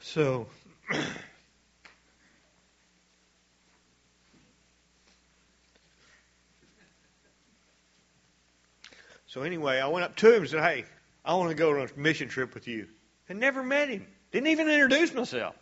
[0.01, 0.47] So,
[9.27, 10.83] so anyway, I went up to him and said, "Hey,
[11.23, 12.87] I want to go on a mission trip with you."
[13.29, 14.05] And never met him.
[14.33, 15.55] Didn't even introduce myself.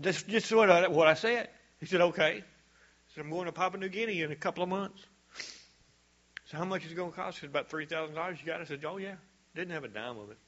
[0.00, 1.48] Just just what I, what I said.
[1.80, 4.68] He said, "Okay." I said, "I'm going to Papua New Guinea in a couple of
[4.68, 5.04] months."
[6.46, 7.38] So how much is it going to cost?
[7.38, 8.60] He said, "About three thousand dollars." You got?
[8.60, 9.14] I said, "Oh yeah."
[9.54, 10.38] Didn't have a dime of it.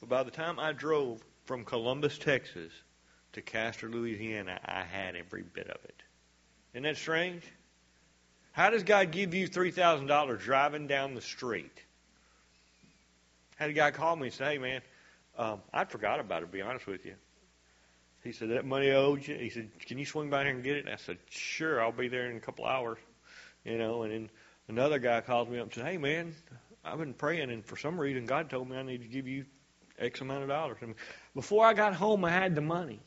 [0.00, 2.70] But by the time I drove from Columbus, Texas
[3.32, 6.02] to Castor, Louisiana, I had every bit of it.
[6.74, 7.42] Isn't that strange?
[8.52, 11.72] How does God give you $3,000 driving down the street?
[13.56, 14.82] Had a guy call me and say, hey, man,
[15.36, 17.14] um, I forgot about it, to be honest with you.
[18.22, 19.36] He said, that money I owed you.
[19.36, 20.86] He said, can you swing by here and get it?
[20.86, 22.98] And I said, sure, I'll be there in a couple hours.
[23.64, 24.30] You know, and then
[24.68, 26.34] another guy calls me up and said, hey, man,
[26.84, 29.44] I've been praying, and for some reason, God told me I need to give you
[29.98, 30.78] X amount of dollars.
[30.80, 30.94] And
[31.34, 33.00] before I got home, I had the money.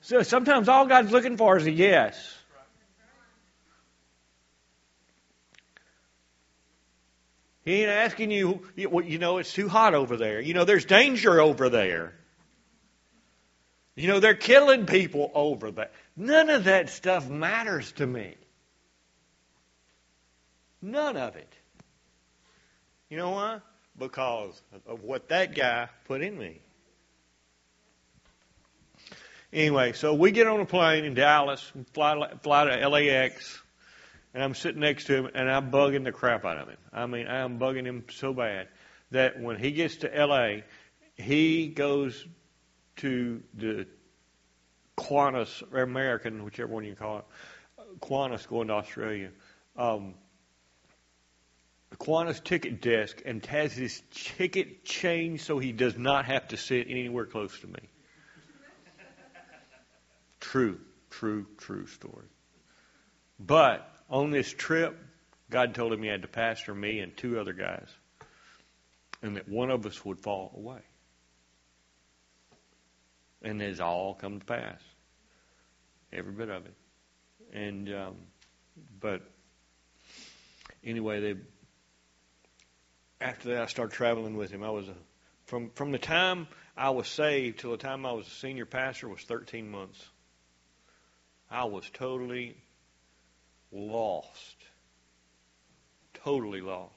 [0.00, 2.37] So sometimes all God's looking for is a yes.
[7.68, 10.40] He ain't asking you, you know, it's too hot over there.
[10.40, 12.14] You know, there's danger over there.
[13.94, 15.90] You know, they're killing people over there.
[16.16, 18.36] None of that stuff matters to me.
[20.80, 21.52] None of it.
[23.10, 23.60] You know why?
[23.98, 26.60] because of what that guy put in me.
[29.52, 33.60] Anyway, so we get on a plane in Dallas, and fly, fly to LAX,
[34.34, 36.76] and I'm sitting next to him, and I'm bugging the crap out of him.
[36.92, 38.68] I mean, I'm bugging him so bad
[39.10, 40.62] that when he gets to LA,
[41.16, 42.26] he goes
[42.96, 43.86] to the
[44.96, 47.24] Qantas American, whichever one you call it,
[48.00, 49.30] Qantas going to Australia.
[49.76, 50.14] Um,
[51.90, 56.56] the Qantas ticket desk and has his ticket changed so he does not have to
[56.56, 57.80] sit anywhere close to me.
[60.40, 60.78] true,
[61.10, 62.26] true, true story.
[63.40, 64.96] But on this trip,
[65.50, 67.88] God told him he had to pastor me and two other guys,
[69.22, 70.80] and that one of us would fall away.
[73.42, 74.80] And it's all come to pass,
[76.12, 76.74] every bit of it.
[77.52, 78.16] And um,
[79.00, 79.22] but
[80.84, 81.40] anyway, they
[83.20, 84.62] after that, I started traveling with him.
[84.62, 84.94] I was a,
[85.46, 89.08] from from the time I was saved till the time I was a senior pastor
[89.08, 90.04] was 13 months.
[91.50, 92.56] I was totally
[93.72, 94.56] lost,
[96.14, 96.92] totally lost.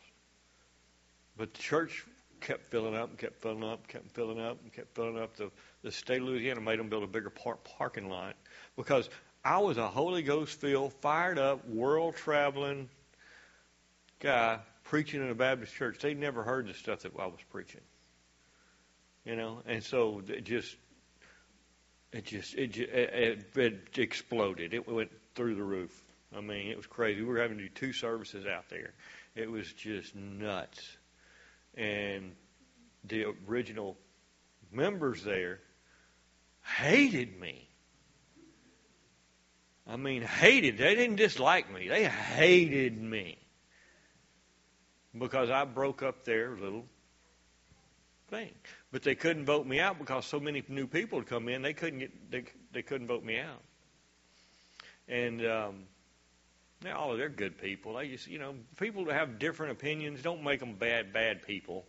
[1.38, 2.06] But the church
[2.40, 5.36] kept filling up and kept filling up, kept filling up and kept filling up.
[5.36, 5.52] The
[5.84, 8.36] the state of Louisiana made them build a bigger par- parking lot
[8.76, 9.10] because
[9.44, 12.90] I was a Holy Ghost filled, fired up, world traveling
[14.20, 16.00] guy preaching in a Baptist church.
[16.00, 17.82] They'd never heard the stuff that I was preaching.
[19.26, 20.76] You know, and so it just
[22.12, 24.74] it just it it, it exploded.
[24.74, 26.04] It went through the roof.
[26.36, 27.22] I mean, it was crazy.
[27.22, 28.94] We were having to do two services out there.
[29.36, 30.98] It was just nuts.
[31.76, 32.34] And
[33.04, 33.98] the original
[34.72, 35.60] members there
[36.64, 37.68] hated me.
[39.88, 40.78] I mean, hated.
[40.78, 41.88] They didn't dislike me.
[41.90, 43.38] They hated me
[45.18, 46.86] because I broke up their little
[48.30, 48.52] thing.
[48.92, 51.62] But they couldn't vote me out because so many new people had come in.
[51.62, 52.32] They couldn't get.
[52.32, 53.62] They they couldn't vote me out.
[55.08, 55.84] And um,
[56.84, 57.96] now all of they're good people.
[57.96, 61.86] They just you know people that have different opinions don't make them bad bad people.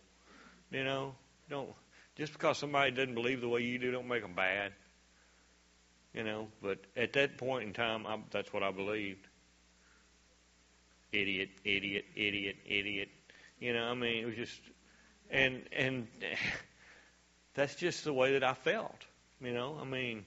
[0.71, 1.15] You know
[1.49, 1.69] don't
[2.15, 4.73] just because somebody doesn't believe the way you do don't make them bad.
[6.13, 9.27] You know, but at that point in time, I, that's what I believed.
[11.11, 13.09] Idiot, idiot, idiot, idiot.
[13.59, 14.61] You know, I mean, it was just,
[15.31, 16.07] and and
[17.55, 19.05] that's just the way that I felt.
[19.41, 20.25] You know, I mean,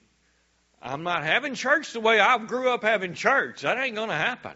[0.81, 3.61] I'm not having church the way I grew up having church.
[3.61, 4.53] That ain't going to happen.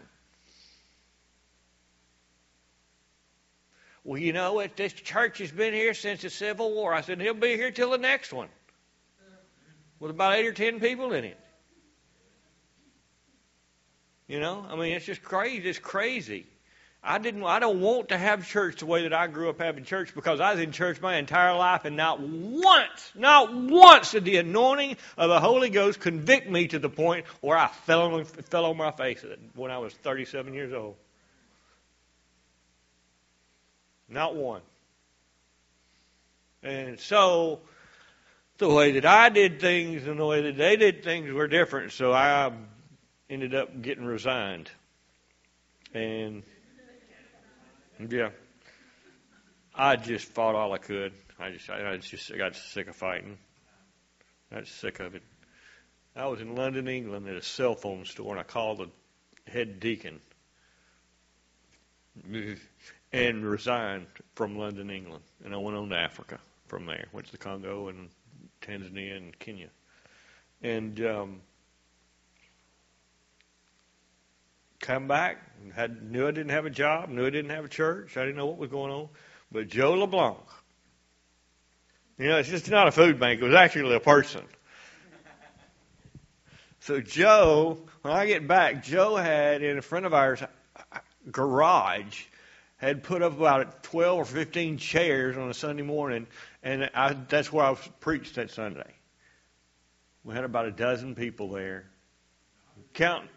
[4.04, 4.76] Well, you know what?
[4.76, 6.92] This church has been here since the Civil War.
[6.92, 8.48] I said, he'll be here till the next one.
[10.00, 11.38] With about eight or ten people in it.
[14.26, 14.66] You know?
[14.68, 15.68] I mean, it's just crazy.
[15.68, 16.46] It's crazy.
[17.04, 19.84] I didn't I don't want to have church the way that I grew up having
[19.84, 24.24] church because I was in church my entire life and not once, not once did
[24.24, 28.24] the anointing of the Holy Ghost convict me to the point where I fell on,
[28.24, 29.24] fell on my face
[29.54, 30.94] when I was 37 years old.
[34.08, 34.62] Not one.
[36.62, 37.60] And so,
[38.58, 41.90] the way that I did things and the way that they did things were different.
[41.92, 42.52] So I
[43.28, 44.70] ended up getting resigned.
[45.94, 46.44] And,
[48.08, 48.30] yeah,
[49.74, 51.12] I just fought all I could.
[51.38, 53.38] I just, I just I got sick of fighting.
[54.50, 55.22] I got sick of it.
[56.14, 59.80] I was in London, England, at a cell phone store, and I called the head
[59.80, 60.20] deacon
[63.12, 65.24] and resigned from London, England.
[65.44, 67.06] And I went on to Africa from there.
[67.12, 68.10] Went to the Congo and
[68.60, 69.68] Tanzania and Kenya.
[70.62, 71.40] And um,
[74.82, 75.38] come back,
[75.74, 78.36] had knew I didn't have a job, knew I didn't have a church, I didn't
[78.36, 79.08] know what was going on.
[79.50, 80.38] But Joe LeBlanc,
[82.18, 84.42] you know, it's just not a food bank, it was actually a person.
[86.80, 90.36] So Joe, when I get back, Joe had in front of our
[91.30, 92.24] garage
[92.78, 96.26] had put up about 12 or 15 chairs on a Sunday morning,
[96.64, 98.92] and I, that's where I preached that Sunday.
[100.24, 101.84] We had about a dozen people there.
[102.94, 103.28] Count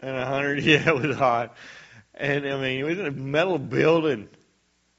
[0.00, 1.56] and a hundred, yeah, it was hot.
[2.14, 4.28] And I mean, it was in a metal building.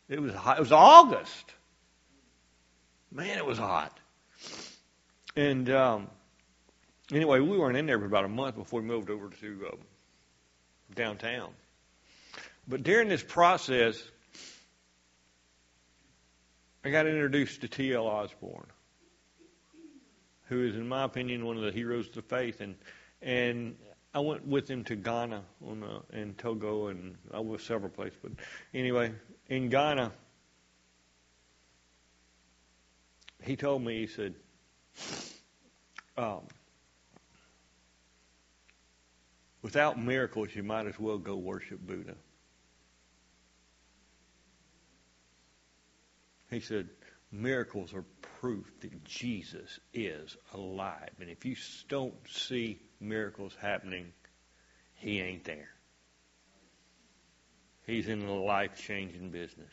[0.10, 0.58] It was hot.
[0.58, 1.54] It was August.
[3.12, 3.98] Man, it was hot.
[5.36, 6.08] And um,
[7.12, 9.76] anyway, we weren't in there for about a month before we moved over to uh,
[10.96, 11.52] downtown.
[12.68, 14.02] But during this process,
[16.84, 18.06] I got introduced to T.L.
[18.06, 18.68] Osborn,
[20.46, 22.62] who is, in my opinion, one of the heroes of the faith.
[22.62, 22.76] And
[23.22, 23.76] and
[24.18, 28.18] I went with him to Ghana on and Togo, and I was several places.
[28.24, 28.32] But
[28.74, 29.14] anyway,
[29.48, 30.12] in Ghana,
[33.44, 34.34] he told me, he said,
[36.18, 36.48] um,
[39.62, 42.16] without miracles, you might as well go worship Buddha.
[46.50, 46.90] He said,
[47.32, 48.06] miracles are
[48.40, 51.12] proof that Jesus is alive.
[51.20, 51.56] And if you
[51.88, 54.12] don't see miracles happening,
[54.96, 55.70] he ain't there.
[57.86, 59.72] He's in the life changing business.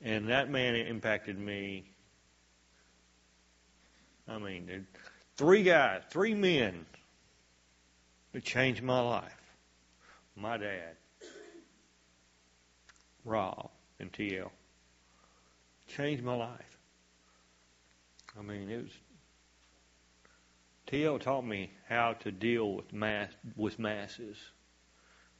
[0.00, 1.84] And that man impacted me.
[4.28, 4.86] I mean,
[5.36, 6.86] three guys, three men
[8.32, 9.32] that changed my life.
[10.36, 10.96] My dad,
[13.24, 14.50] Rob, and T.L
[15.88, 16.78] changed my life.
[18.38, 18.92] I mean, it was.
[20.92, 21.18] T.L.
[21.18, 24.36] taught me how to deal with mass with masses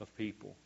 [0.01, 0.57] of people.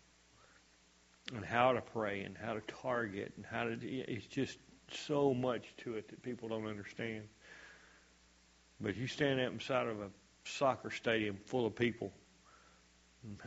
[1.34, 3.76] and how to pray and how to target and how to.
[3.82, 4.58] It's just
[4.92, 7.24] so much to it that people don't understand.
[8.80, 10.10] But you stand up inside of a
[10.44, 12.12] soccer stadium full of people,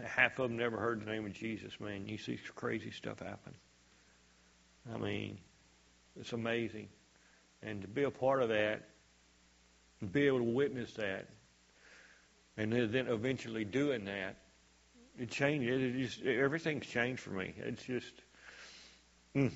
[0.04, 2.08] half of them never heard the name of Jesus, man.
[2.08, 3.54] You see crazy stuff happen.
[4.94, 5.38] I mean,
[6.20, 6.90] it's amazing.
[7.62, 8.89] And to be a part of that,
[10.06, 11.28] be able to witness that,
[12.58, 14.36] and then eventually doing that,
[15.18, 15.68] it changed.
[15.70, 17.54] It just everything's changed for me.
[17.58, 18.14] It's just.
[19.36, 19.52] Mm.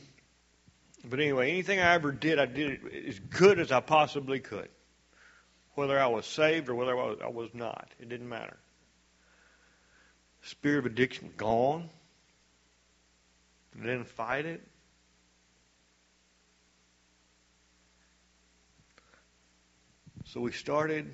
[1.06, 4.70] But anyway, anything I ever did, I did it as good as I possibly could.
[5.76, 8.58] Whether I was saved or whether I was, I was not, it didn't matter.
[10.44, 11.90] Spirit of addiction gone.
[13.76, 14.62] Didn't fight it.
[20.26, 21.14] So we started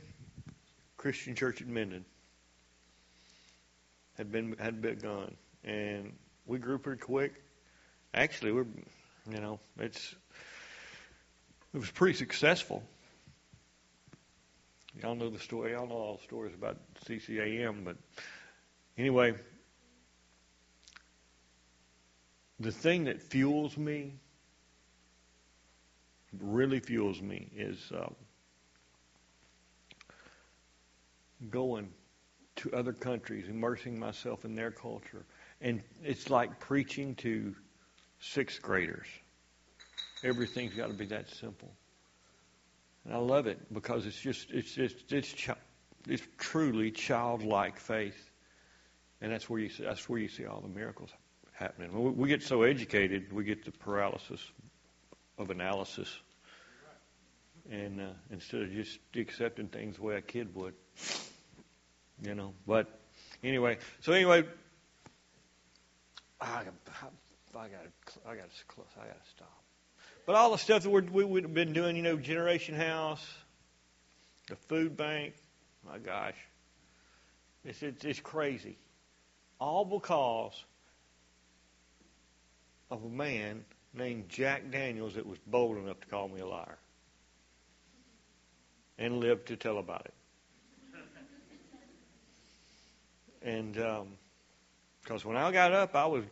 [0.97, 2.05] Christian Church at Minden.
[4.17, 6.13] Had been had been gone, and
[6.45, 7.33] we grew pretty quick.
[8.13, 8.67] Actually, we're
[9.29, 10.15] you know it's
[11.73, 12.83] it was pretty successful.
[15.01, 15.71] Y'all know the story.
[15.71, 17.97] Y'all know all the stories about CCAM, but
[18.97, 19.33] anyway,
[22.59, 24.13] the thing that fuels me,
[26.39, 27.91] really fuels me, is.
[27.91, 28.15] Um,
[31.49, 31.89] going
[32.57, 35.25] to other countries, immersing myself in their culture.
[35.61, 37.55] And it's like preaching to
[38.19, 39.07] sixth graders.
[40.23, 41.71] Everything's got to be that simple.
[43.05, 45.33] And I love it because it's just it's just it's
[46.07, 48.29] it's truly childlike faith,
[49.21, 51.09] and that's where you see, that's where you see all the miracles
[51.53, 52.17] happening.
[52.17, 54.41] We get so educated, we get the paralysis
[55.37, 56.09] of analysis,
[57.71, 60.73] and uh, instead of just accepting things the way a kid would
[62.23, 62.53] you know.
[62.67, 62.87] But
[63.43, 64.43] anyway, so anyway,
[66.41, 66.73] I, I, I got
[67.55, 68.49] I got to I got
[69.23, 69.63] to stop.
[70.25, 73.25] But all the stuff that we're, we, we've been doing, you know, Generation House,
[74.47, 75.33] the food bank,
[75.85, 76.35] my gosh,
[77.65, 78.77] it's it's, it's crazy,
[79.59, 80.63] all because
[82.91, 83.63] of a man
[83.93, 86.77] named Jack Daniels that was bold enough to call me a liar
[88.99, 90.13] and lived to tell about it.
[93.41, 96.25] And because um, when I got up, I was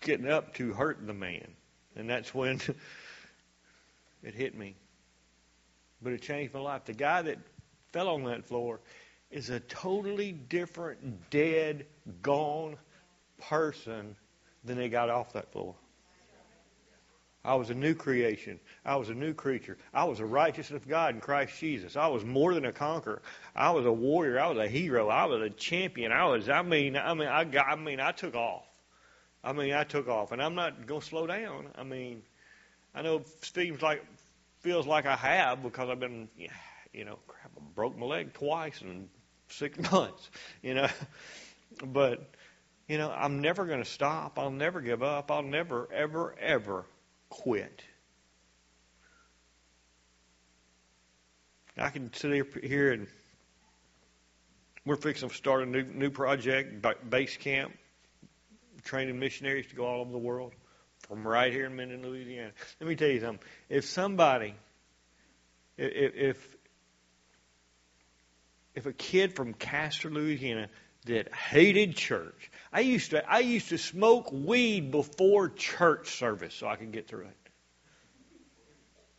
[0.00, 1.48] getting up to hurt the man.
[1.96, 2.60] And that's when
[4.22, 4.76] it hit me.
[6.00, 6.84] But it changed my life.
[6.84, 7.38] The guy that
[7.92, 8.80] fell on that floor
[9.32, 11.86] is a totally different, dead,
[12.22, 12.76] gone
[13.40, 14.14] person
[14.64, 15.74] than they got off that floor.
[17.44, 18.60] I was a new creation.
[18.84, 19.76] I was a new creature.
[19.92, 21.96] I was a righteousness of God in Christ Jesus.
[21.96, 23.20] I was more than a conqueror.
[23.56, 24.38] I was a warrior.
[24.38, 25.08] I was a hero.
[25.08, 26.12] I was a champion.
[26.12, 26.48] I was.
[26.48, 26.96] I mean.
[26.96, 27.28] I mean.
[27.28, 27.66] I got.
[27.66, 27.98] I mean.
[27.98, 28.64] I took off.
[29.42, 29.74] I mean.
[29.74, 31.68] I took off, and I'm not going to slow down.
[31.74, 32.22] I mean.
[32.94, 34.04] I know seems like
[34.60, 36.28] feels like I have because I've been.
[36.92, 39.08] You know, crap, I broke my leg twice in
[39.48, 40.30] six months.
[40.62, 40.88] You know,
[41.86, 42.30] but
[42.86, 44.38] you know, I'm never going to stop.
[44.38, 45.30] I'll never give up.
[45.30, 46.84] I'll never, ever, ever
[47.32, 47.82] quit.
[51.78, 53.06] I can sit here and
[54.84, 57.72] we're fixing to start a new new project, base camp,
[58.84, 60.52] training missionaries to go all over the world
[61.08, 62.52] from right here in Minden, Louisiana.
[62.80, 63.46] Let me tell you something.
[63.70, 64.54] If somebody,
[65.78, 66.56] if if,
[68.74, 70.68] if a kid from Castor, Louisiana,
[71.06, 72.50] that hated church.
[72.72, 77.08] I used to I used to smoke weed before church service so I could get
[77.08, 77.36] through it.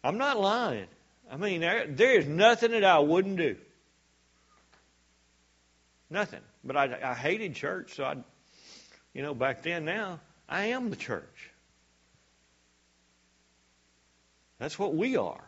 [0.03, 0.87] I'm not lying.
[1.31, 3.55] I mean, there, there is nothing that I wouldn't do.
[6.09, 6.41] Nothing.
[6.63, 8.17] But I, I hated church, so I,
[9.13, 9.85] you know, back then.
[9.85, 11.49] Now I am the church.
[14.59, 15.43] That's what we are,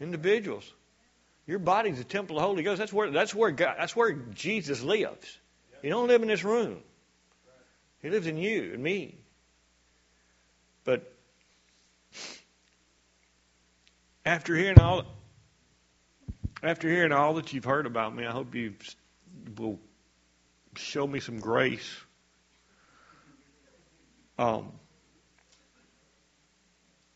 [0.00, 0.70] individuals.
[1.48, 2.78] Your body's a temple of the Holy Ghost.
[2.78, 5.38] That's where that's where God, that's where Jesus lives.
[5.80, 6.78] He don't live in this room.
[8.02, 9.16] He lives in you and me.
[10.84, 11.10] But
[14.26, 15.06] after hearing all
[16.62, 18.74] after hearing all that you've heard about me, I hope you
[19.56, 19.80] will
[20.76, 21.96] show me some grace.
[24.38, 24.72] Um,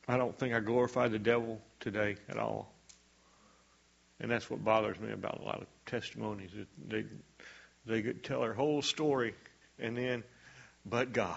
[0.08, 2.71] I don't think I glorify the devil today at all.
[4.22, 6.50] And that's what bothers me about a lot of testimonies.
[6.88, 7.04] They
[7.84, 9.34] they tell their whole story,
[9.80, 10.22] and then,
[10.86, 11.36] but God.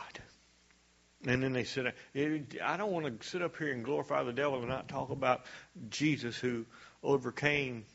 [1.25, 1.87] And then they sit.
[2.63, 5.45] I don't want to sit up here and glorify the devil and not talk about
[5.89, 6.67] Jesus who
[7.01, 7.85] overcame.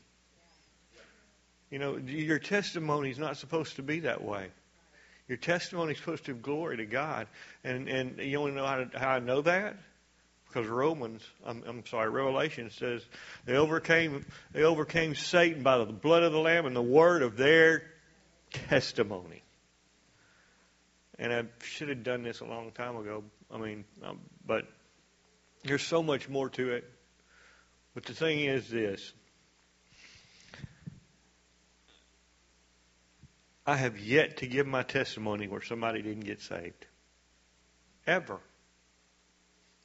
[1.69, 4.47] You know, your testimony is not supposed to be that way.
[5.29, 7.27] Your testimony is supposed to give glory to God.
[7.63, 9.77] And and you to know how, to, how I know that?
[10.51, 13.01] Because Romans, I'm, I'm sorry, Revelation says
[13.45, 17.37] they overcame they overcame Satan by the blood of the Lamb and the word of
[17.37, 17.83] their
[18.51, 19.43] testimony.
[21.17, 23.23] And I should have done this a long time ago.
[23.49, 24.67] I mean, um, but
[25.63, 26.89] there's so much more to it.
[27.93, 29.13] But the thing is this.
[33.65, 36.85] I have yet to give my testimony where somebody didn't get saved.
[38.07, 38.39] Ever.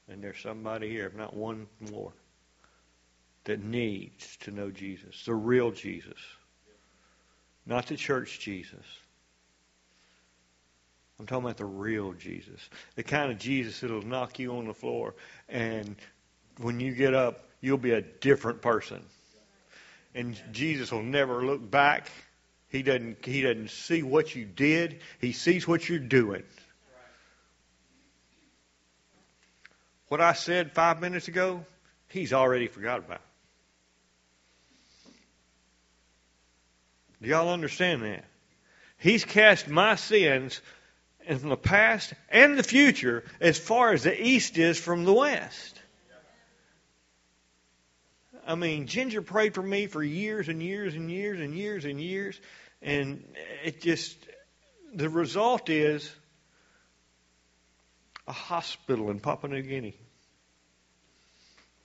[0.08, 2.12] And there's somebody here, if not one more,
[3.44, 6.18] that needs to know Jesus, the real Jesus,
[7.64, 8.84] not the church Jesus.
[11.18, 12.60] I'm talking about the real Jesus,
[12.94, 15.14] the kind of Jesus that'll knock you on the floor,
[15.48, 15.96] and
[16.58, 19.02] when you get up, you'll be a different person.
[20.14, 22.10] And Jesus will never look back.
[22.68, 23.24] He doesn't.
[23.24, 25.00] He doesn't see what you did.
[25.20, 26.42] He sees what you're doing.
[30.08, 31.64] What I said five minutes ago,
[32.08, 33.20] he's already forgot about.
[37.20, 38.24] Do y'all understand that?
[38.98, 40.60] He's cast my sins
[41.26, 45.80] in the past and the future as far as the east is from the west.
[48.46, 52.00] I mean, Ginger prayed for me for years and years and years and years and
[52.00, 52.40] years,
[52.80, 53.24] and
[53.64, 54.16] it just,
[54.94, 56.08] the result is
[58.26, 59.96] a hospital in Papua New Guinea,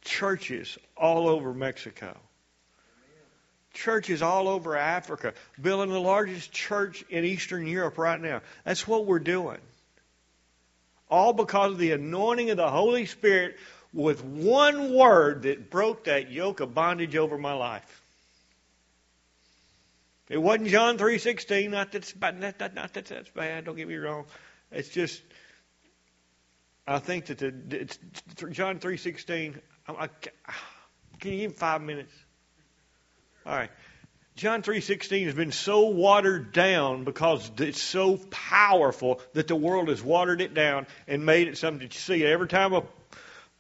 [0.02, 2.18] churches all over Mexico,
[3.74, 8.42] churches all over Africa, building the largest church in Eastern Europe right now.
[8.66, 9.60] That's what we're doing.
[11.10, 13.58] All because of the anointing of the Holy Spirit
[13.94, 18.02] with one word that broke that yoke of bondage over my life.
[20.30, 23.98] It wasn't John 3.16, not that, not, that, not that that's bad, don't get me
[23.98, 24.26] wrong.
[24.72, 25.22] It's just
[26.88, 27.98] I think that the, it's
[28.52, 29.60] John 3:16.
[29.88, 30.10] I,
[31.20, 32.14] can you give five minutes?
[33.46, 33.70] All right.
[34.36, 40.02] John 3:16 has been so watered down because it's so powerful that the world has
[40.02, 42.84] watered it down and made it something that you see every time a,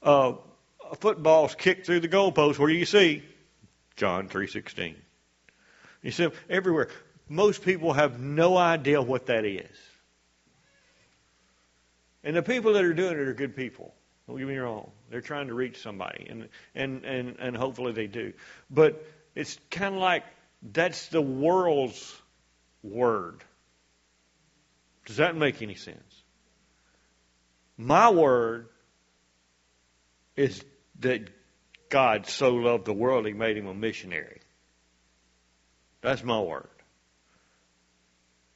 [0.01, 0.35] a,
[0.91, 2.57] a football's kicked through the goalpost.
[2.57, 3.23] Where do you see
[3.95, 4.95] John 3:16?
[6.01, 6.89] You see everywhere.
[7.29, 9.69] Most people have no idea what that is.
[12.23, 13.93] And the people that are doing it are good people.
[14.27, 14.91] Don't get me wrong.
[15.09, 18.33] They're trying to reach somebody, and and and, and hopefully they do.
[18.69, 19.05] But
[19.35, 20.23] it's kind of like
[20.61, 22.15] that's the world's
[22.83, 23.43] word.
[25.05, 26.23] Does that make any sense?
[27.77, 28.67] My word
[30.35, 30.63] is
[30.99, 31.29] that
[31.89, 34.41] God so loved the world he made him a missionary.
[36.01, 36.69] That's my word.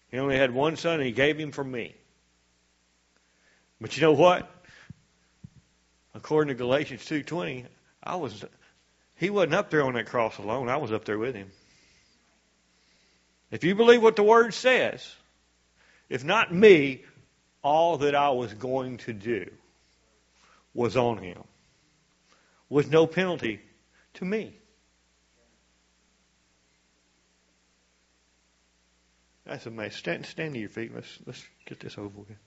[0.10, 1.96] He only had one son and he gave him for me.
[3.80, 4.50] But you know what?
[6.14, 7.66] According to Galatians 2:20,
[8.02, 8.44] I was
[9.16, 10.70] he wasn't up there on that cross alone.
[10.70, 11.52] I was up there with him.
[13.52, 15.16] If you believe what the word says,
[16.10, 17.04] if not me,
[17.62, 19.50] all that I was going to do
[20.74, 21.44] was on him.
[22.70, 23.62] With no penalty
[24.16, 24.58] to me.
[29.46, 29.92] That's amazing.
[29.92, 30.94] Stand, stand to your feet.
[30.94, 32.38] Let's let's get this over with.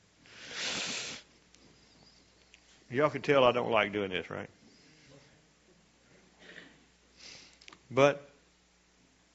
[2.90, 4.48] Y'all can tell I don't like doing this, right?
[7.90, 8.28] But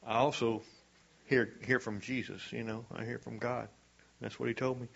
[0.06, 0.62] I also
[1.26, 2.86] hear hear from Jesus, you know.
[2.94, 3.68] I hear from God.
[4.22, 4.88] That's what he told me.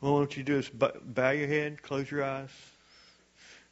[0.00, 2.50] Well, what you do is bow your head, close your eyes,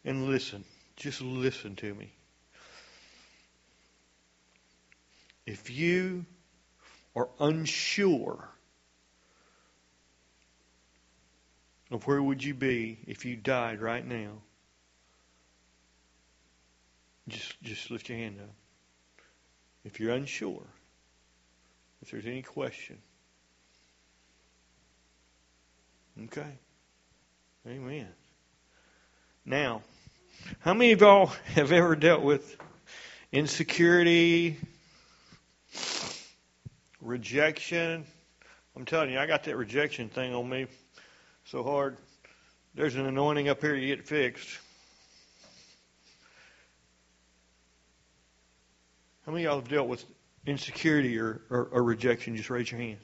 [0.04, 0.64] and listen.
[0.96, 2.12] Just listen to me.
[5.46, 6.24] If you
[7.14, 8.48] are unsure
[11.94, 14.30] of where would you be if you died right now?
[17.28, 18.50] Just just lift your hand up.
[19.84, 20.62] If you're unsure,
[22.02, 22.98] if there's any question.
[26.24, 26.58] Okay.
[27.66, 28.08] Amen.
[29.44, 29.82] Now,
[30.60, 32.56] how many of y'all have ever dealt with
[33.30, 34.58] insecurity,
[37.00, 38.04] rejection?
[38.76, 40.66] I'm telling you, I got that rejection thing on me
[41.44, 41.96] so hard.
[42.74, 44.58] There's an anointing up here to get fixed.
[49.26, 50.04] How many of y'all have dealt with
[50.46, 52.36] insecurity or, or, or rejection?
[52.36, 52.98] Just raise your hand.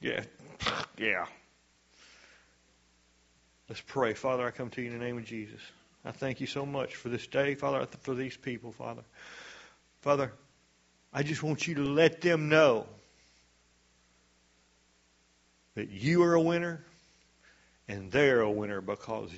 [0.00, 0.22] Yeah.
[0.98, 1.26] Yeah.
[3.68, 4.14] Let's pray.
[4.14, 5.60] Father, I come to you in the name of Jesus.
[6.04, 9.02] I thank you so much for this day, Father, for these people, Father.
[10.02, 10.32] Father,
[11.12, 12.86] I just want you to let them know
[15.74, 16.84] that you are a winner
[17.88, 19.30] and they're a winner because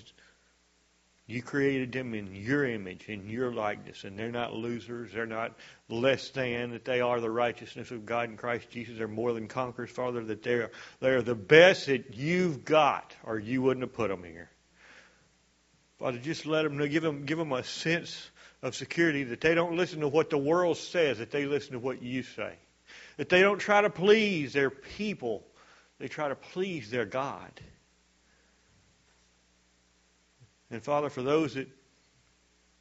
[1.26, 5.10] you created them in your image, in your likeness, and they're not losers.
[5.12, 5.54] They're not
[5.88, 6.72] less than.
[6.72, 8.98] That they are the righteousness of God in Christ Jesus.
[8.98, 10.22] They're more than conquerors, Father.
[10.22, 10.70] That they're
[11.00, 14.50] they're the best that you've got, or you wouldn't have put them here.
[15.98, 16.86] Father, just let them know.
[16.86, 18.30] Give them give them a sense
[18.60, 21.18] of security that they don't listen to what the world says.
[21.18, 22.52] That they listen to what you say.
[23.16, 25.42] That they don't try to please their people.
[25.98, 27.50] They try to please their God.
[30.74, 31.68] And Father, for those that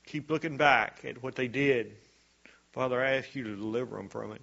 [0.04, 1.96] keep looking back at what they did,
[2.72, 4.42] Father, I ask you to deliver them from it.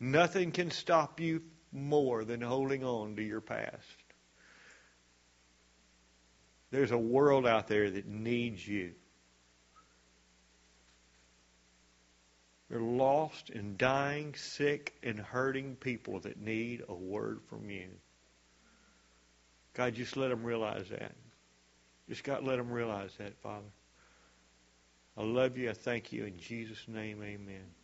[0.00, 3.86] Nothing can stop you more than holding on to your past.
[6.72, 8.94] There's a world out there that needs you.
[12.68, 17.90] They're lost and dying, sick and hurting people that need a word from you.
[19.78, 21.12] God, just let them realize that.
[22.08, 23.70] Just God, let them realize that, Father.
[25.16, 25.70] I love you.
[25.70, 26.24] I thank you.
[26.24, 27.77] In Jesus' name, amen.